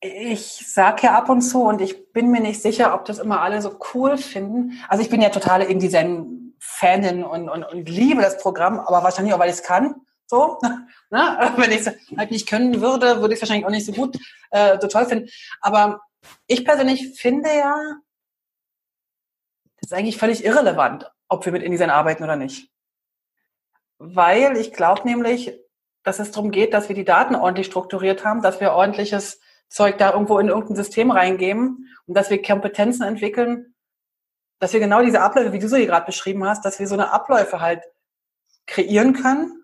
[0.00, 3.40] ich sage ja ab und zu und ich bin mir nicht sicher, ob das immer
[3.40, 4.80] alle so cool finden.
[4.88, 9.38] Also ich bin ja totale InDesign-Fanin und, und, und liebe das Programm, aber wahrscheinlich auch,
[9.38, 9.96] weil ich es kann.
[10.26, 10.58] So,
[11.10, 11.52] ne?
[11.56, 14.16] wenn ich es halt nicht können würde, würde ich es wahrscheinlich auch nicht so gut,
[14.50, 15.28] äh, so toll finden.
[15.60, 16.00] Aber
[16.46, 17.76] ich persönlich finde ja,
[19.80, 22.70] das ist eigentlich völlig irrelevant, ob wir mit InDesign arbeiten oder nicht.
[23.98, 25.58] Weil ich glaube nämlich,
[26.04, 29.98] dass es darum geht, dass wir die Daten ordentlich strukturiert haben, dass wir ordentliches Zeug
[29.98, 33.74] da irgendwo in irgendein System reingeben und dass wir Kompetenzen entwickeln,
[34.60, 37.12] dass wir genau diese Abläufe, wie du sie gerade beschrieben hast, dass wir so eine
[37.12, 37.82] Abläufe halt
[38.66, 39.58] kreieren können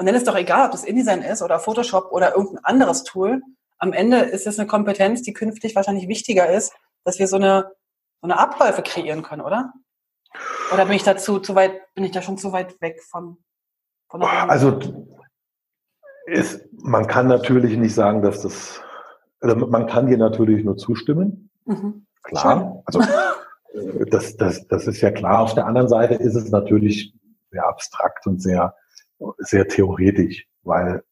[0.00, 3.42] und dann ist doch egal, ob das InDesign ist oder Photoshop oder irgendein anderes Tool.
[3.76, 6.72] Am Ende ist es eine Kompetenz, die künftig wahrscheinlich wichtiger ist,
[7.04, 7.70] dass wir so eine,
[8.22, 9.74] so eine Abläufe kreieren können, oder?
[10.72, 13.44] Oder bin ich dazu zu weit, bin ich da schon zu weit weg von,
[14.08, 14.78] von der Also
[16.24, 18.80] ist, man kann natürlich nicht sagen, dass das,
[19.40, 21.50] also man kann dir natürlich nur zustimmen.
[21.64, 22.06] Mhm.
[22.22, 22.58] Klar.
[22.58, 22.82] Schön.
[22.84, 25.40] Also das, das, das ist ja klar.
[25.40, 27.14] Auf der anderen Seite ist es natürlich
[27.50, 28.74] sehr abstrakt und sehr
[29.38, 31.02] sehr theoretisch, weil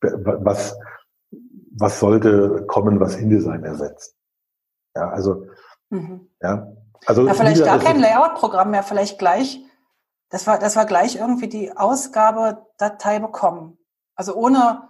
[0.00, 0.76] was,
[1.76, 4.16] was sollte kommen, was InDesign ersetzt?
[4.94, 5.46] Ja, also,
[5.90, 6.28] mhm.
[6.40, 6.72] ja.
[7.06, 9.60] Also, ja, vielleicht gar kein Layout-Programm mehr, vielleicht gleich,
[10.28, 13.78] das war, das war gleich irgendwie die Ausgabedatei bekommen.
[14.14, 14.88] Also ohne,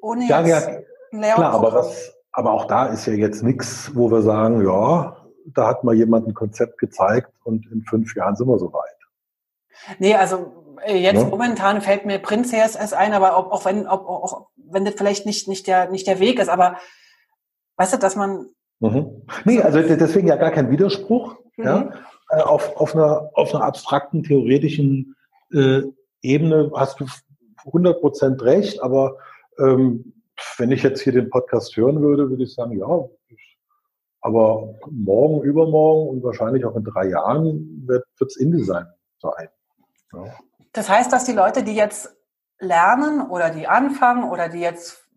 [0.00, 0.78] ohne ja, jetzt ja,
[1.20, 5.16] Layout klar, aber was, aber auch da ist ja jetzt nichts, wo wir sagen, ja,
[5.46, 8.82] da hat mal jemand ein Konzept gezeigt und in fünf Jahren sind wir soweit.
[9.98, 11.28] Nee, also äh, jetzt ja.
[11.28, 15.26] momentan fällt mir Print CSS ein, aber auch, auch wenn, auch, auch wenn das vielleicht
[15.26, 16.76] nicht, nicht der, nicht der Weg ist, aber
[17.76, 18.46] weißt du, dass man.
[18.80, 19.22] Mhm.
[19.44, 21.64] Nee, also deswegen ja gar kein Widerspruch, mhm.
[21.64, 21.92] ja.
[22.30, 25.14] Äh, auf, auf einer, auf einer abstrakten, theoretischen
[25.52, 25.82] äh,
[26.22, 27.06] Ebene hast du
[27.66, 29.16] 100 Prozent recht, aber
[29.58, 30.12] ähm,
[30.58, 33.08] wenn ich jetzt hier den Podcast hören würde, würde ich sagen, ja,
[34.20, 38.86] aber morgen, übermorgen und wahrscheinlich auch in drei Jahren wird es InDesign
[39.20, 39.48] sein.
[40.12, 40.24] Ja.
[40.72, 42.16] Das heißt, dass die Leute, die jetzt
[42.58, 45.08] lernen oder die anfangen oder die jetzt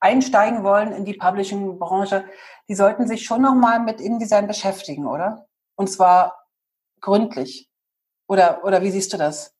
[0.00, 2.24] einsteigen wollen in die Publishing-Branche,
[2.68, 5.46] die sollten sich schon nochmal mit InDesign beschäftigen, oder?
[5.76, 6.46] Und zwar
[7.00, 7.68] gründlich.
[8.28, 9.54] Oder, oder wie siehst du das?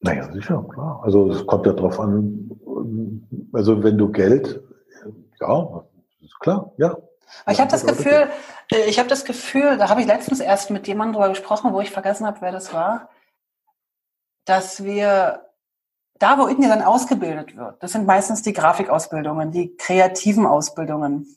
[0.00, 1.00] Naja, sicher, klar.
[1.02, 2.47] Also es kommt ja drauf an,
[3.52, 4.60] also wenn du Geld,
[5.40, 5.84] ja,
[6.20, 6.96] ist klar, ja.
[7.44, 8.28] Aber ich habe das Gefühl,
[8.72, 11.80] äh, ich habe das Gefühl, da habe ich letztens erst mit jemandem drüber gesprochen, wo
[11.80, 13.08] ich vergessen habe, wer das war
[14.48, 15.44] dass wir
[16.18, 21.36] da, wo InDesign ausgebildet wird, das sind meistens die Grafikausbildungen, die kreativen Ausbildungen.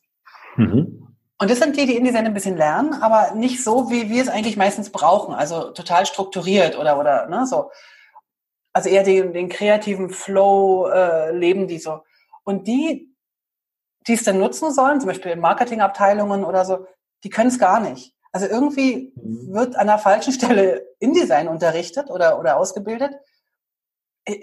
[0.55, 1.07] Mhm.
[1.38, 4.30] Und das sind die, die InDesign ein bisschen lernen, aber nicht so, wie wir es
[4.30, 7.72] eigentlich meistens brauchen, also total strukturiert oder, oder, ne, so.
[8.74, 12.04] Also eher den, den kreativen Flow äh, leben die so.
[12.44, 13.14] Und die,
[14.08, 16.88] die es dann nutzen sollen, zum Beispiel in Marketingabteilungen oder so,
[17.24, 18.16] die können es gar nicht.
[18.32, 19.54] Also irgendwie mhm.
[19.54, 23.14] wird an der falschen Stelle InDesign unterrichtet oder, oder ausgebildet.
[24.26, 24.40] Äh,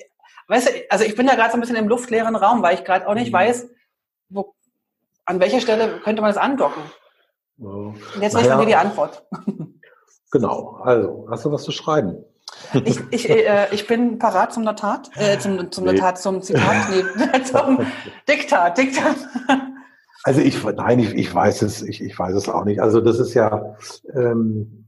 [0.49, 2.85] weißt du, also ich bin da gerade so ein bisschen im luftleeren Raum, weil ich
[2.85, 3.37] gerade auch nicht mhm.
[3.37, 3.69] weiß,
[4.29, 4.55] wo,
[5.25, 6.83] an welcher Stelle könnte man das andocken.
[7.59, 9.27] Und jetzt naja, ich von dir die Antwort.
[10.31, 12.23] Genau, also hast du was zu schreiben?
[12.85, 16.21] Ich, ich, äh, ich bin parat zum Notat, äh, zum, zum Notat, nee.
[16.21, 17.81] zum Zitat, nee, zum
[18.29, 19.17] Diktat, Diktat.
[20.25, 22.81] Also ich, nein, ich, ich weiß es, ich, ich weiß es auch nicht.
[22.81, 23.77] Also das ist ja,
[24.15, 24.87] ähm,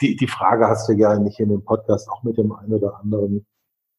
[0.00, 3.00] die, die Frage hast du ja nicht in dem Podcast auch mit dem einen oder
[3.00, 3.46] anderen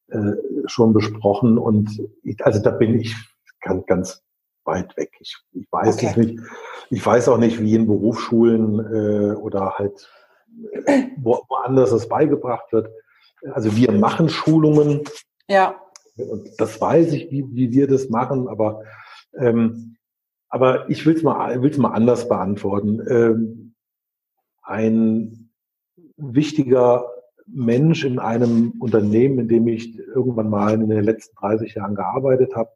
[0.08, 0.32] äh,
[0.66, 1.90] schon besprochen und
[2.22, 3.16] ich, also da bin ich
[3.60, 4.22] ganz, ganz
[4.64, 5.12] weit weg.
[5.20, 6.06] Ich, ich weiß okay.
[6.10, 6.40] es nicht.
[6.90, 10.08] Ich weiß auch nicht, wie in Berufsschulen äh, oder halt
[11.16, 12.90] wo, woanders es beigebracht wird.
[13.52, 15.02] Also wir machen Schulungen.
[15.48, 15.80] Ja.
[16.58, 18.82] Das weiß ich, wie, wie wir das machen, aber,
[19.38, 19.96] ähm,
[20.48, 23.02] aber ich will es mal, will's mal anders beantworten.
[23.08, 23.74] Ähm,
[24.62, 25.50] ein
[26.16, 27.06] wichtiger
[27.46, 32.56] Mensch in einem Unternehmen, in dem ich irgendwann mal in den letzten 30 Jahren gearbeitet
[32.56, 32.70] habe,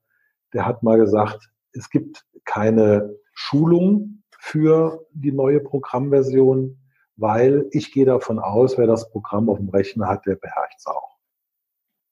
[0.52, 6.79] der hat mal gesagt, es gibt keine Schulung für die neue Programmversion,
[7.20, 10.86] weil ich gehe davon aus, wer das Programm auf dem Rechner hat, der beherrscht es
[10.86, 11.18] auch.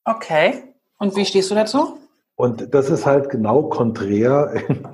[0.05, 0.63] Okay.
[0.97, 1.97] Und wie stehst du dazu?
[2.35, 4.53] Und das ist halt genau konträr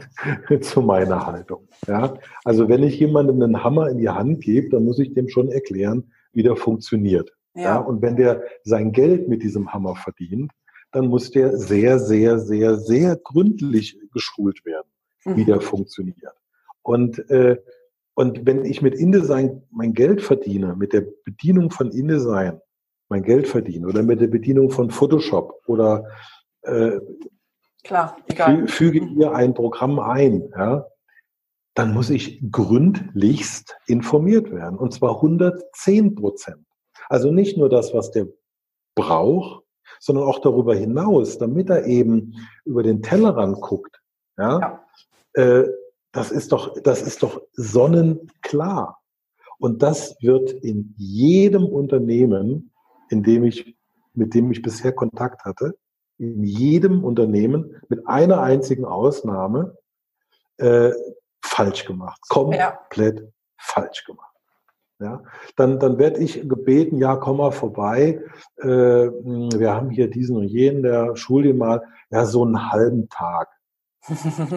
[0.62, 1.68] zu meiner Haltung.
[1.88, 2.16] Ja?
[2.44, 5.50] Also wenn ich jemandem einen Hammer in die Hand gebe, dann muss ich dem schon
[5.50, 7.32] erklären, wie der funktioniert.
[7.54, 7.62] Ja.
[7.62, 7.78] ja.
[7.78, 10.52] Und wenn der sein Geld mit diesem Hammer verdient,
[10.92, 14.88] dann muss der sehr, sehr, sehr, sehr gründlich geschult werden,
[15.26, 15.36] mhm.
[15.36, 16.34] wie der funktioniert.
[16.82, 17.58] Und, äh,
[18.16, 22.60] und wenn ich mit InDesign mein Geld verdiene, mit der Bedienung von InDesign
[23.10, 26.06] mein Geld verdiene oder mit der Bedienung von Photoshop oder
[26.64, 27.00] äh,
[27.84, 28.68] Klar, egal.
[28.68, 30.88] füge ihr ein Programm ein, ja,
[31.76, 34.80] dann muss ich gründlichst informiert werden.
[34.80, 36.66] Und zwar 110 Prozent.
[37.10, 38.28] Also nicht nur das, was der
[38.96, 39.64] braucht,
[40.00, 44.02] sondern auch darüber hinaus, damit er eben über den Tellerrand guckt.
[44.38, 44.86] Ja, ja.
[45.34, 45.68] Äh,
[46.16, 49.02] das ist doch, das ist doch sonnenklar.
[49.60, 52.72] Und das wird in jedem Unternehmen,
[53.10, 53.76] in dem ich,
[54.14, 55.78] mit dem ich bisher Kontakt hatte,
[56.18, 59.78] in jedem Unternehmen mit einer einzigen Ausnahme
[60.56, 60.92] äh,
[61.42, 62.22] falsch gemacht.
[62.30, 63.26] Komplett ja.
[63.58, 64.34] falsch gemacht.
[65.00, 65.22] Ja,
[65.58, 68.22] dann, dann werde ich gebeten, ja, komm mal vorbei.
[68.56, 73.10] Äh, wir haben hier diesen und jenen, der schul dir mal, ja, so einen halben
[73.10, 73.50] Tag.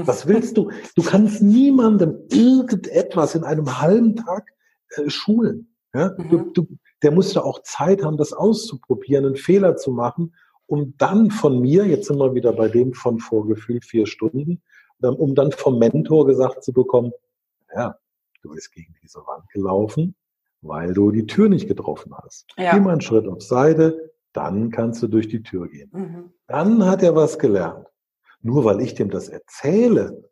[0.05, 0.71] Was willst du?
[0.95, 4.53] Du kannst niemandem irgendetwas in einem halben Tag
[4.91, 5.75] äh, schulen.
[5.95, 6.15] Ja?
[6.17, 6.29] Mhm.
[6.29, 6.67] Du, du,
[7.03, 10.35] der muss ja auch Zeit haben, das auszuprobieren, einen Fehler zu machen,
[10.67, 14.63] um dann von mir, jetzt sind wir wieder bei dem von vorgefühlt vier Stunden,
[15.01, 17.13] um dann vom Mentor gesagt zu bekommen,
[17.75, 17.97] ja,
[18.43, 20.15] du bist gegen diese Wand gelaufen,
[20.61, 22.47] weil du die Tür nicht getroffen hast.
[22.59, 22.75] Ja.
[22.75, 25.91] Geh mal einen Schritt auf Seite, dann kannst du durch die Tür gehen.
[25.93, 26.33] Mhm.
[26.47, 27.87] Dann hat er was gelernt.
[28.41, 30.31] Nur weil ich dem das erzähle,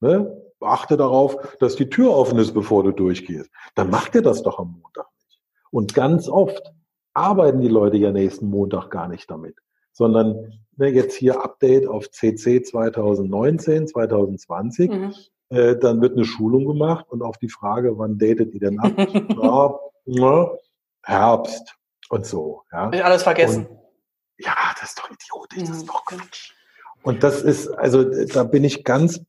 [0.00, 3.50] ne, achte darauf, dass die Tür offen ist, bevor du durchgehst.
[3.74, 5.40] Dann macht er das doch am Montag nicht.
[5.70, 6.72] Und ganz oft
[7.14, 9.56] arbeiten die Leute ja nächsten Montag gar nicht damit,
[9.92, 14.90] sondern ne, jetzt hier Update auf CC 2019, 2020.
[14.90, 15.14] Mhm.
[15.50, 18.92] Äh, dann wird eine Schulung gemacht und auf die Frage, wann datet ihr denn ab?
[19.42, 20.50] ja, ja,
[21.02, 21.76] Herbst
[22.08, 22.62] und so.
[22.72, 22.90] Ja.
[22.92, 23.66] Ich alles vergessen.
[23.66, 23.78] Und,
[24.38, 25.88] ja, das ist doch idiotisch, das ist mhm.
[25.88, 26.52] doch Quatsch.
[27.02, 29.20] Und das ist, also da bin ich ganz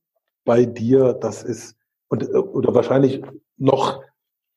[0.46, 1.76] bei dir, das ist,
[2.08, 3.24] und, oder wahrscheinlich
[3.58, 4.04] noch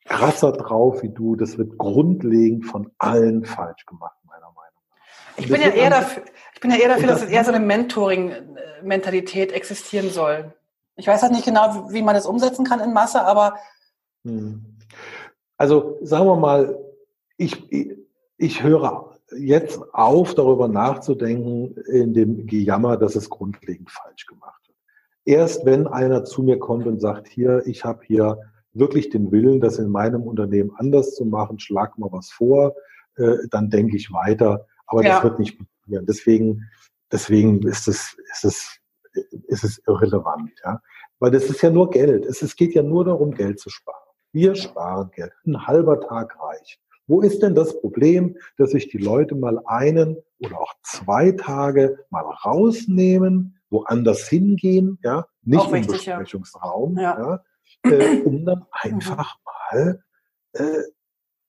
[0.04, 5.38] krasser drauf wie du, das wird grundlegend von allen falsch gemacht, meiner Meinung nach.
[5.38, 6.22] Ich bin, ja eher dafür,
[6.54, 10.54] ich bin ja eher dafür, dass es eher so eine Mentoring-Mentalität existieren soll.
[10.96, 13.58] Ich weiß halt nicht genau, wie man das umsetzen kann in Masse, aber.
[14.24, 14.78] Hm.
[15.58, 16.78] Also sagen wir mal,
[17.36, 17.70] ich,
[18.36, 24.78] ich höre jetzt auf, darüber nachzudenken, in dem Gejammer, dass es grundlegend falsch gemacht wird.
[25.24, 28.38] Erst wenn einer zu mir kommt und sagt, hier, ich habe hier
[28.72, 32.74] wirklich den Willen, das in meinem Unternehmen anders zu machen, schlag mal was vor,
[33.16, 34.66] äh, dann denke ich weiter.
[34.86, 35.14] Aber ja.
[35.14, 36.06] das wird nicht passieren.
[36.06, 36.70] Deswegen,
[37.10, 38.80] deswegen ist es, ist es,
[39.48, 40.80] ist es irrelevant, ja.
[41.18, 42.26] Weil das ist ja nur Geld.
[42.26, 43.96] Es, es geht ja nur darum, Geld zu sparen.
[44.32, 45.32] Wir sparen Geld.
[45.46, 46.78] Ein halber Tag reicht.
[47.06, 52.04] Wo ist denn das Problem, dass sich die Leute mal einen oder auch zwei Tage
[52.10, 57.40] mal rausnehmen, woanders hingehen, ja, nicht im Besprechungsraum, ja.
[57.84, 58.66] ja äh, um dann mhm.
[58.72, 60.02] einfach mal,
[60.52, 60.82] äh,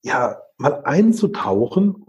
[0.04, 2.06] ja, mal einzutauchen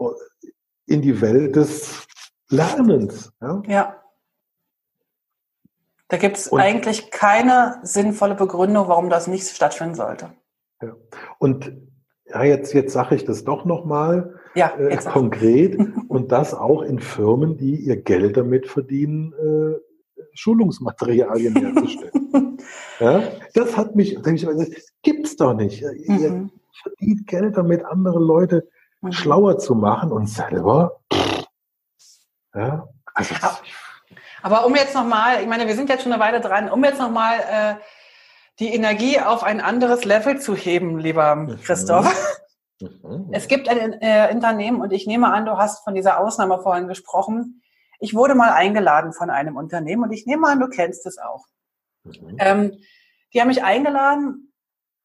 [0.86, 2.07] in die Welt des
[2.49, 3.32] Lernens.
[3.40, 3.62] Ja.
[3.66, 4.03] ja.
[6.09, 10.32] Da gibt es eigentlich keine sinnvolle Begründung, warum das nicht stattfinden sollte.
[10.80, 10.96] Ja.
[11.38, 11.70] Und
[12.31, 16.99] ja, jetzt, jetzt sage ich das doch nochmal ja, äh, konkret und das auch in
[16.99, 22.59] Firmen, die ihr Geld damit verdienen, äh, Schulungsmaterialien herzustellen.
[23.01, 23.22] ja,
[23.55, 25.83] das hat mich, das gibt's doch nicht.
[25.83, 26.18] Mhm.
[26.18, 26.51] Ihr
[26.83, 28.68] verdient Geld damit, andere Leute
[29.01, 29.12] mhm.
[29.12, 31.01] schlauer zu machen und selber.
[32.55, 33.35] Ja, also
[34.43, 37.01] aber um jetzt nochmal, ich meine, wir sind jetzt schon eine Weile dran, um jetzt
[37.01, 37.74] nochmal äh,
[38.59, 41.61] die Energie auf ein anderes Level zu heben, lieber mhm.
[41.61, 42.07] Christoph.
[42.81, 43.31] Mhm.
[43.33, 46.87] Es gibt ein äh, Unternehmen und ich nehme an, du hast von dieser Ausnahme vorhin
[46.89, 47.63] gesprochen.
[47.99, 51.47] Ich wurde mal eingeladen von einem Unternehmen und ich nehme an, du kennst es auch.
[52.05, 52.37] Mhm.
[52.39, 52.79] Ähm,
[53.35, 54.53] die haben mich eingeladen,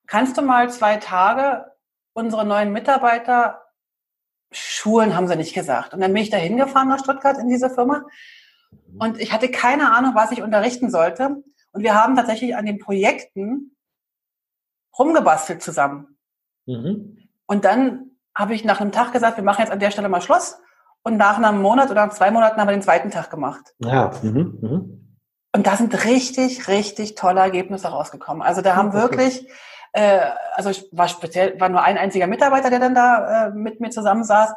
[0.08, 1.66] kannst du mal zwei Tage
[2.14, 3.60] unsere neuen Mitarbeiter
[4.52, 5.96] Schulen haben sie nicht gesagt.
[5.96, 8.06] Und dann bin ich da hingefahren nach Stuttgart in diese Firma
[9.00, 11.44] und ich hatte keine Ahnung, was ich unterrichten sollte.
[11.74, 13.76] Und wir haben tatsächlich an den Projekten
[14.98, 16.18] rumgebastelt zusammen.
[16.66, 17.18] Mhm.
[17.46, 20.22] Und dann habe ich nach einem Tag gesagt, wir machen jetzt an der Stelle mal
[20.22, 20.58] Schluss.
[21.04, 23.74] Und nach einem Monat oder zwei Monaten haben wir den zweiten Tag gemacht.
[23.80, 24.12] Ja.
[24.22, 24.58] Mhm.
[24.62, 25.18] Mhm.
[25.56, 28.42] Und da sind richtig, richtig tolle Ergebnisse rausgekommen.
[28.42, 29.48] Also da haben wirklich,
[29.92, 33.80] äh, also ich war speziell, war nur ein einziger Mitarbeiter, der dann da äh, mit
[33.80, 34.54] mir zusammensaß.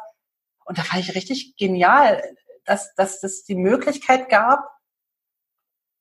[0.65, 2.23] Und da fand ich richtig genial,
[2.65, 4.76] dass, dass es die Möglichkeit gab,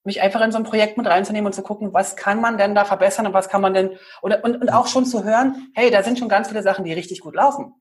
[0.06, 2.74] mich einfach in so ein Projekt mit reinzunehmen und zu gucken, was kann man denn
[2.74, 3.90] da verbessern und was kann man denn,
[4.22, 6.92] oder, und, und auch schon zu hören, hey, da sind schon ganz viele Sachen, die
[6.92, 7.74] richtig gut laufen.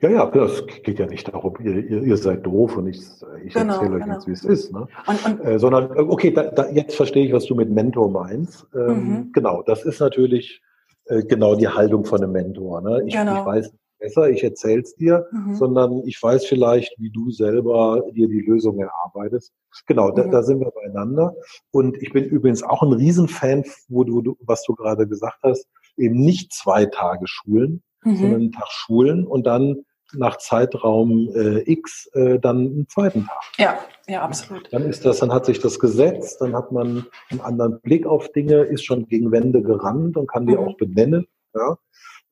[0.00, 3.00] Ja, ja, das geht ja nicht darum, ihr, ihr, ihr seid doof und ich,
[3.44, 4.14] ich genau, erzähle euch genau.
[4.14, 4.72] jetzt, wie es ist.
[4.72, 4.86] Ne?
[5.06, 8.66] Und, und, äh, sondern, okay, da, da, jetzt verstehe ich, was du mit Mentor meinst.
[8.74, 9.32] Ähm, mhm.
[9.32, 10.60] Genau, das ist natürlich
[11.06, 12.82] äh, genau die Haltung von einem Mentor.
[12.82, 13.04] Ne?
[13.06, 13.40] Ich, genau.
[13.40, 15.54] ich weiß besser, ich erzähle es dir, mhm.
[15.54, 19.52] sondern ich weiß vielleicht, wie du selber dir die Lösung erarbeitest.
[19.86, 20.30] Genau, da, mhm.
[20.30, 21.34] da sind wir beieinander.
[21.70, 25.66] Und ich bin übrigens auch ein Riesenfan, wo du, was du gerade gesagt hast,
[25.96, 28.16] eben nicht zwei Tage Schulen, mhm.
[28.16, 33.42] sondern einen Tag Schulen und dann nach Zeitraum äh, X äh, dann einen zweiten Tag.
[33.58, 34.72] Ja, ja, absolut.
[34.72, 38.30] Dann ist das, dann hat sich das gesetzt, dann hat man einen anderen Blick auf
[38.30, 40.60] Dinge, ist schon gegen Wände gerannt und kann die mhm.
[40.60, 41.26] auch benennen.
[41.54, 41.76] Ja.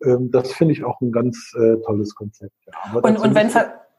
[0.03, 2.55] Ähm, das finde ich auch ein ganz äh, tolles Konzept.
[2.66, 2.99] Ja.
[3.01, 3.49] und und wenn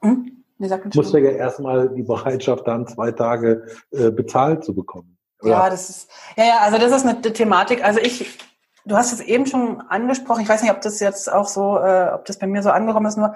[0.02, 0.44] hm?
[0.58, 5.18] nee, muss ja erstmal die Bereitschaft dann zwei Tage äh, bezahlt zu bekommen.
[5.42, 5.52] Oder?
[5.52, 7.84] Ja, das ist ja ja, also das ist eine Thematik.
[7.84, 8.38] Also ich
[8.86, 12.12] du hast es eben schon angesprochen, ich weiß nicht, ob das jetzt auch so, äh,
[12.14, 13.36] ob das bei mir so angekommen ist, nur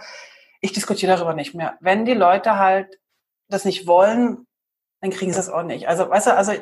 [0.62, 1.78] ich diskutiere darüber nicht mehr.
[1.80, 2.99] Wenn die Leute halt
[3.47, 4.45] das nicht wollen,
[5.01, 5.88] dann kriegen sie es auch nicht.
[5.88, 6.53] Also, weißt du, also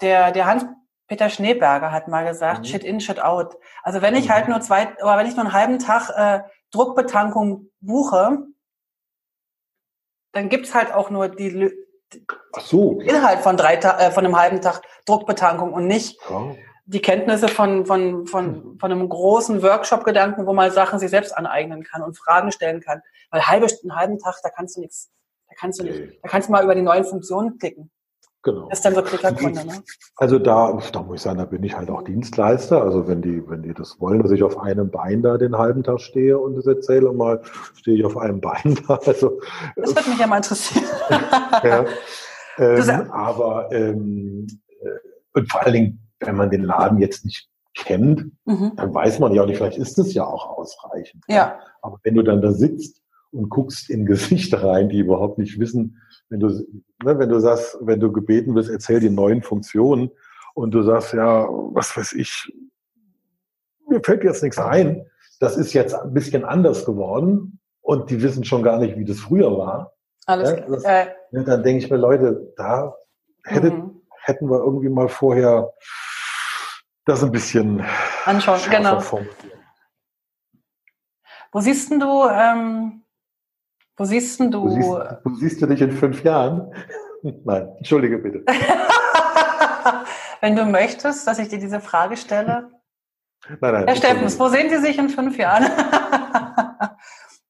[0.00, 0.46] der, der
[1.10, 2.64] Hans-Peter Schneeberger hat mal gesagt, mhm.
[2.64, 3.56] shit in, shit out.
[3.82, 4.32] Also wenn ich mhm.
[4.32, 8.46] halt nur zwei, oder wenn ich nur einen halben Tag äh, Druckbetankung buche,
[10.32, 11.72] dann gibt's halt auch nur die,
[12.52, 13.00] Ach so.
[13.00, 16.54] Inhalt von drei äh, von einem halben Tag Druckbetankung und nicht ja
[16.86, 21.84] die Kenntnisse von, von, von, von einem großen Workshop-Gedanken, wo man Sachen sich selbst aneignen
[21.84, 23.00] kann und Fragen stellen kann.
[23.30, 25.08] Weil halbe, einen halben Tag, da kannst du nichts,
[25.48, 27.92] da kannst du nicht, da kannst du mal über die neuen Funktionen klicken.
[28.42, 28.68] Genau.
[28.70, 29.82] Das ist dann so Klickerkunde, ne?
[30.16, 32.82] Also da, da muss ich sagen, da bin ich halt auch Dienstleister.
[32.82, 35.82] Also wenn die, wenn die das wollen, dass ich auf einem Bein da den halben
[35.82, 37.42] Tag stehe und das erzähle, mal
[37.74, 38.98] stehe ich auf einem Bein da.
[39.04, 39.40] Also,
[39.76, 40.84] das würde mich ja mal interessieren.
[41.62, 41.84] ja,
[42.58, 44.46] ähm, aber ähm,
[44.80, 48.72] äh, und vor allen Dingen wenn man den Laden jetzt nicht kennt, mhm.
[48.76, 51.24] dann weiß man ja auch nicht, vielleicht ist es ja auch ausreichend.
[51.28, 51.58] Ja.
[51.82, 55.99] Aber wenn du dann da sitzt und guckst in Gesichter rein, die überhaupt nicht wissen,
[56.30, 60.10] wenn du, ne, wenn du sagst, wenn du gebeten wirst, erzähl die neuen Funktionen
[60.54, 62.52] und du sagst, ja, was weiß ich,
[63.88, 65.04] mir fällt jetzt nichts ein,
[65.40, 69.18] das ist jetzt ein bisschen anders geworden und die wissen schon gar nicht, wie das
[69.18, 69.92] früher war.
[70.26, 72.94] Alles ja, das, äh, Dann denke ich mir, Leute, da
[73.44, 74.02] hättet, mhm.
[74.22, 75.72] hätten wir irgendwie mal vorher
[77.04, 77.84] das ein bisschen
[78.24, 78.60] anschauen.
[78.70, 79.02] Genau.
[81.52, 83.02] Wo siehst du, ähm,
[84.00, 84.62] wo siehst du?
[84.62, 84.88] Wo siehst,
[85.24, 86.72] wo siehst du dich in fünf Jahren?
[87.22, 88.42] Nein, entschuldige bitte.
[90.40, 92.70] Wenn du möchtest, dass ich dir diese Frage stelle.
[93.60, 95.66] Nein, nein, Herr Steffens, wo sehen Sie sich in fünf Jahren?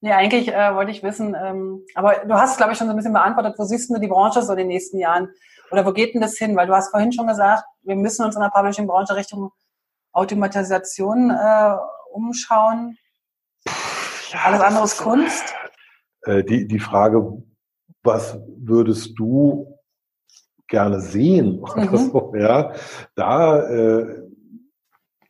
[0.00, 2.96] nee, eigentlich äh, wollte ich wissen, ähm, aber du hast, glaube ich, schon so ein
[2.96, 5.28] bisschen beantwortet, wo siehst du die Branche so in den nächsten Jahren?
[5.70, 6.56] Oder wo geht denn das hin?
[6.56, 9.50] Weil du hast vorhin schon gesagt, wir müssen uns in der Publishing-Branche Richtung
[10.12, 11.76] Automatisation äh,
[12.12, 12.96] umschauen.
[13.66, 15.54] Ja, Alles andere ist Kunst.
[16.22, 17.42] Äh, die, die Frage,
[18.02, 19.78] was würdest du
[20.68, 21.96] gerne sehen oder mhm.
[21.96, 22.72] so, ja,
[23.14, 24.22] da, äh,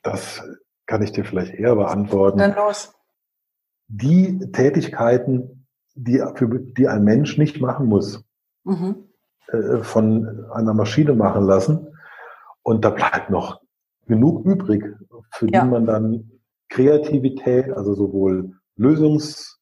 [0.02, 0.42] das
[0.86, 2.38] kann ich dir vielleicht eher beantworten.
[2.38, 2.92] Dann los.
[3.88, 8.24] Die Tätigkeiten, die, für, die ein Mensch nicht machen muss,
[8.64, 9.06] mhm.
[9.48, 11.88] Äh, von einer Maschine machen lassen.
[12.62, 13.60] Und da bleibt noch
[14.06, 14.84] genug übrig,
[15.32, 15.64] für ja.
[15.64, 16.30] die man dann
[16.68, 19.59] Kreativität, also sowohl Lösungs,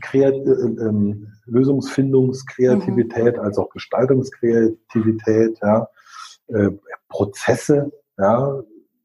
[0.00, 3.42] Kreat äh, ähm, Lösungsfindungskreativität mhm.
[3.42, 5.88] als auch Gestaltungskreativität, ja,
[6.48, 6.70] äh,
[7.08, 8.62] Prozesse, ja,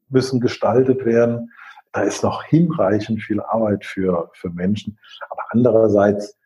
[0.10, 1.52] müssen gestaltet werden.
[1.94, 4.98] Da ist noch hinreichend viel Arbeit für, für Menschen.
[5.30, 6.38] Aber andererseits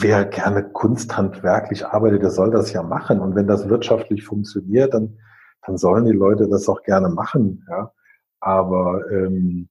[0.00, 3.20] wer gerne kunsthandwerklich arbeitet, der soll das ja machen.
[3.20, 5.18] Und wenn das wirtschaftlich funktioniert, dann,
[5.66, 7.66] dann sollen die Leute das auch gerne machen.
[7.68, 7.92] Ja.
[8.40, 9.68] Aber ähm,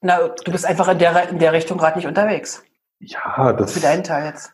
[0.00, 2.62] na, du bist einfach in der, in der Richtung gerade nicht unterwegs.
[2.98, 3.72] Ja, das.
[3.72, 4.52] Für deinen Teil jetzt.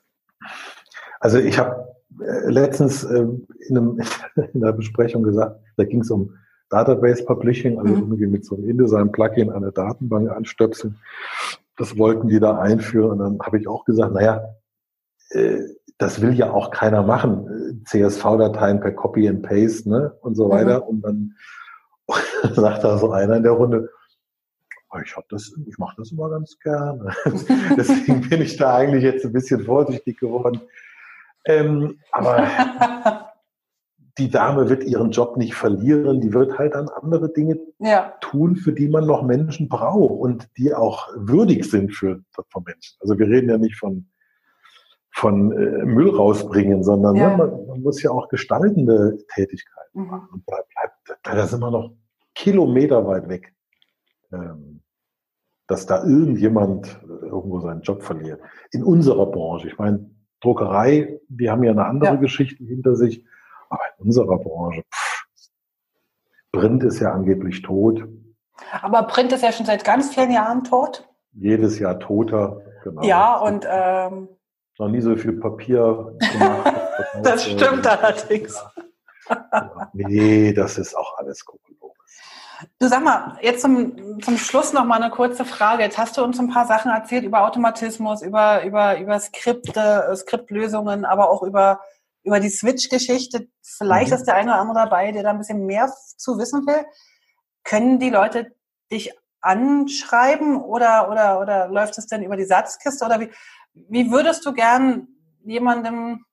[1.20, 1.88] Also ich habe
[2.20, 3.26] äh, letztens äh,
[3.68, 4.00] in, einem,
[4.52, 6.34] in einer Besprechung gesagt, da ging es um
[6.70, 8.00] Database Publishing, also mhm.
[8.00, 10.98] irgendwie mit so einem InDesign-Plugin eine Datenbank anstöpseln.
[11.76, 13.12] Das wollten die da einführen.
[13.12, 14.42] Und dann habe ich auch gesagt, naja,
[15.30, 15.60] äh,
[15.98, 17.82] das will ja auch keiner machen.
[17.86, 20.16] CSV-Dateien per Copy and Paste ne?
[20.22, 20.78] und so weiter.
[20.78, 20.86] Mhm.
[20.86, 21.34] Und dann
[22.54, 23.90] sagt da so einer in der Runde,
[25.04, 27.14] ich hab das, ich mache das immer ganz gerne.
[27.76, 30.60] Deswegen bin ich da eigentlich jetzt ein bisschen vorsichtig geworden.
[31.46, 32.48] Ähm, aber
[34.18, 38.12] die Dame wird ihren Job nicht verlieren, die wird halt dann andere Dinge ja.
[38.20, 42.98] tun, für die man noch Menschen braucht und die auch würdig sind für von Menschen.
[43.00, 44.06] Also wir reden ja nicht von
[45.14, 47.30] von äh, Müll rausbringen, sondern ja.
[47.30, 50.06] ne, man, man, muss ja auch gestaltende Tätigkeiten mhm.
[50.06, 50.28] machen.
[50.32, 51.92] Und da bleibt, da sind wir noch
[52.34, 53.52] Kilometer weit weg,
[54.32, 54.81] ähm,
[55.72, 58.40] dass da irgendjemand irgendwo seinen Job verliert.
[58.72, 59.68] In unserer Branche.
[59.68, 60.10] Ich meine,
[60.42, 62.20] Druckerei, die haben ja eine andere ja.
[62.20, 63.24] Geschichte hinter sich,
[63.70, 65.24] aber in unserer Branche, pff,
[66.52, 68.06] Print ist ja angeblich tot.
[68.82, 71.08] Aber Print ist ja schon seit ganz vielen Jahren tot.
[71.32, 73.02] Jedes Jahr toter, genau.
[73.02, 74.28] Ja, und ähm,
[74.78, 76.74] noch nie so viel Papier gemacht.
[77.22, 78.62] das stimmt allerdings.
[79.30, 81.61] Ja, nee, das ist auch alles Kokolores.
[82.78, 85.82] Du sag mal, jetzt zum, zum Schluss noch mal eine kurze Frage.
[85.82, 90.16] Jetzt hast du uns ein paar Sachen erzählt über Automatismus, über, über, über Skripte, äh,
[90.16, 91.80] Skriptlösungen, aber auch über,
[92.22, 93.48] über die Switch-Geschichte.
[93.62, 94.16] Vielleicht mhm.
[94.16, 96.84] ist der eine oder andere dabei, der da ein bisschen mehr zu wissen will.
[97.64, 98.54] Können die Leute
[98.90, 103.30] dich anschreiben oder, oder, oder läuft es denn über die Satzkiste oder wie?
[103.74, 105.08] Wie würdest du gern
[105.44, 106.24] jemandem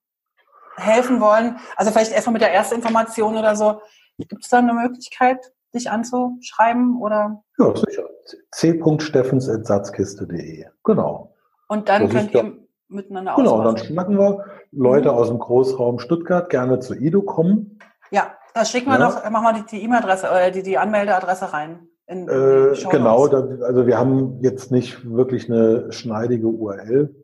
[0.76, 1.58] helfen wollen?
[1.76, 3.80] Also vielleicht erstmal mit der ersten Information oder so.
[4.18, 7.42] Gibt es da eine Möglichkeit, dich anzuschreiben oder?
[7.58, 8.04] Ja, sicher.
[8.52, 10.66] c.steffens.satzkiste.de.
[10.84, 11.34] Genau.
[11.68, 12.50] Und dann das könnt ihr ja,
[12.88, 15.14] miteinander Genau, dann schnacken wir Leute mhm.
[15.14, 17.78] aus dem Großraum Stuttgart gerne zu Ido kommen.
[18.10, 19.08] Ja, da schicken wir ja.
[19.08, 21.86] noch, machen wir die E-Mail-Adresse oder äh, die, die Anmeldeadresse rein.
[22.06, 27.14] In, in äh, genau, da, also wir haben jetzt nicht wirklich eine schneidige URL.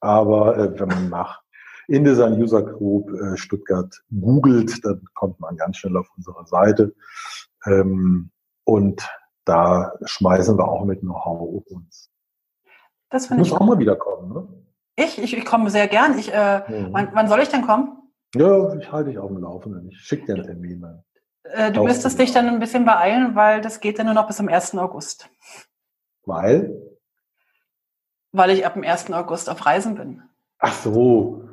[0.00, 1.42] Aber äh, wenn man nach
[1.88, 6.94] InDesign User Group äh, Stuttgart googelt, dann kommt man ganz schnell auf unsere Seite.
[7.66, 8.30] Ähm,
[8.64, 9.08] und
[9.44, 12.10] da schmeißen wir auch mit Know-how uns.
[13.10, 13.50] Das finde ich.
[13.50, 14.48] Muss auch mal wieder kommen, ne?
[14.96, 15.18] Ich?
[15.18, 16.18] Ich, ich komme sehr gern.
[16.18, 16.88] Ich, äh, mhm.
[16.92, 17.98] wann, wann, soll ich denn kommen?
[18.34, 19.88] Ja, ich halte dich auf dem Laufenden.
[19.90, 20.80] Ich schicke dir einen Termin.
[20.80, 21.04] Dann.
[21.44, 24.36] Äh, du müsstest dich dann ein bisschen beeilen, weil das geht ja nur noch bis
[24.36, 24.74] zum 1.
[24.76, 25.28] August.
[26.24, 26.96] Weil?
[28.36, 29.12] weil ich ab dem 1.
[29.12, 30.22] August auf Reisen bin.
[30.58, 31.48] Ach so.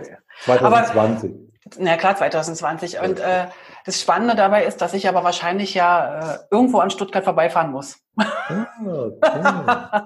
[0.00, 0.16] Okay.
[0.44, 1.32] 2020.
[1.32, 1.47] aber,
[1.78, 3.00] na klar, 2020.
[3.00, 3.46] Und äh,
[3.84, 7.98] das Spannende dabei ist, dass ich aber wahrscheinlich ja äh, irgendwo an Stuttgart vorbeifahren muss.
[8.16, 9.20] Ah, okay.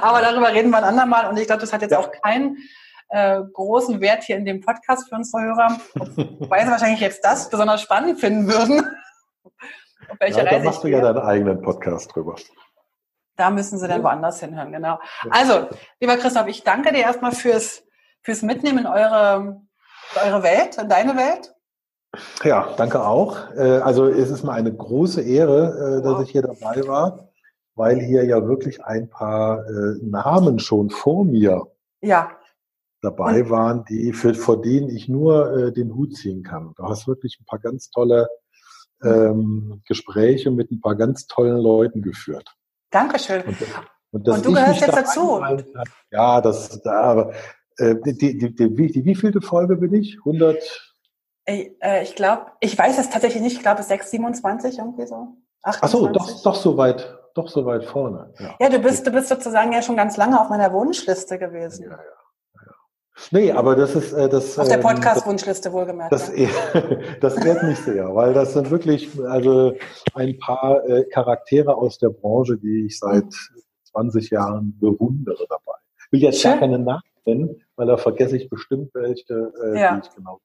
[0.00, 1.28] aber darüber reden wir ein andermal.
[1.28, 1.98] Und ich glaube, das hat jetzt ja.
[1.98, 2.58] auch keinen
[3.08, 5.80] äh, großen Wert hier in dem Podcast für unsere Hörer.
[6.38, 8.80] Wobei sie wahrscheinlich jetzt das besonders spannend finden würden.
[10.08, 12.36] Auf welche ja, Reise da machst du ja deinen eigenen Podcast drüber.
[13.36, 15.00] Da müssen Sie dann woanders hinhören, genau.
[15.30, 15.68] Also,
[16.00, 17.82] lieber Christoph, ich danke dir erstmal fürs,
[18.22, 19.62] fürs Mitnehmen in eure,
[20.16, 21.54] eure Welt, in deine Welt.
[22.44, 23.50] Ja, danke auch.
[23.56, 27.28] Äh, also es ist mir eine große Ehre, äh, dass ich hier dabei war,
[27.74, 31.66] weil hier ja wirklich ein paar äh, Namen schon vor mir
[32.02, 32.30] ja.
[33.00, 36.74] dabei waren, die für, vor denen ich nur den Hut ziehen kann.
[36.76, 38.28] Du hast wirklich ein paar ganz tolle
[39.02, 42.54] ähm, Gespräche mit ein paar ganz tollen Leuten geführt.
[42.90, 43.42] Dankeschön.
[43.42, 43.56] Und,
[44.10, 45.42] und, und du gehörst jetzt dazu.
[46.10, 47.30] Ja, das, da,
[47.82, 50.18] äh, die, die, die, die, die, wie vielte Folge bin ich?
[50.18, 50.56] 100?
[51.46, 53.56] Ich, äh, ich glaube, ich weiß es tatsächlich nicht.
[53.56, 55.36] Ich glaube, es ist 627 irgendwie so.
[55.64, 55.82] 28.
[55.82, 58.32] Ach so, doch, doch so weit, doch so weit vorne.
[58.38, 58.54] Ja.
[58.60, 61.84] ja, du bist, du bist sozusagen ja schon ganz lange auf meiner Wunschliste gewesen.
[61.84, 61.98] Ja, ja.
[63.30, 64.58] Nee, aber das ist äh, das.
[64.58, 66.12] Auf der ähm, Podcast-Wunschliste wohlgemerkt.
[66.12, 66.48] Das, ja.
[67.20, 69.74] das ehrt mich sehr, weil das sind wirklich also
[70.14, 73.26] ein paar äh, Charaktere aus der Branche, die ich seit
[73.92, 75.78] 20 Jahren bewundere dabei.
[75.98, 76.52] Ich will jetzt Schön.
[76.52, 79.96] gar keine Namen nennen, weil da vergesse ich bestimmt welche, äh, ja.
[79.96, 80.40] die ich genau.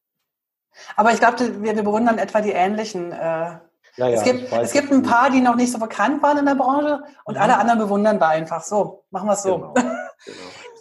[0.96, 3.12] Aber ich glaube, wir, wir bewundern etwa die ähnlichen.
[3.12, 3.60] Äh, ja,
[3.98, 6.54] ja, es gibt, es gibt ein paar, die noch nicht so bekannt waren in der
[6.56, 7.42] Branche und mhm.
[7.42, 8.62] alle anderen bewundern wir einfach.
[8.62, 9.56] So, machen wir es so.
[9.56, 9.74] Genau.
[9.74, 9.90] genau.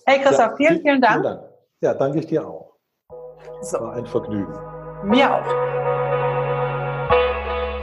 [0.09, 1.14] Hey Christoph, vielen, vielen Dank.
[1.14, 1.40] Vielen Dank.
[1.80, 2.76] Ja, danke ich dir auch.
[3.61, 3.80] So.
[3.80, 4.55] War ein Vergnügen.
[5.03, 6.05] Mir auch.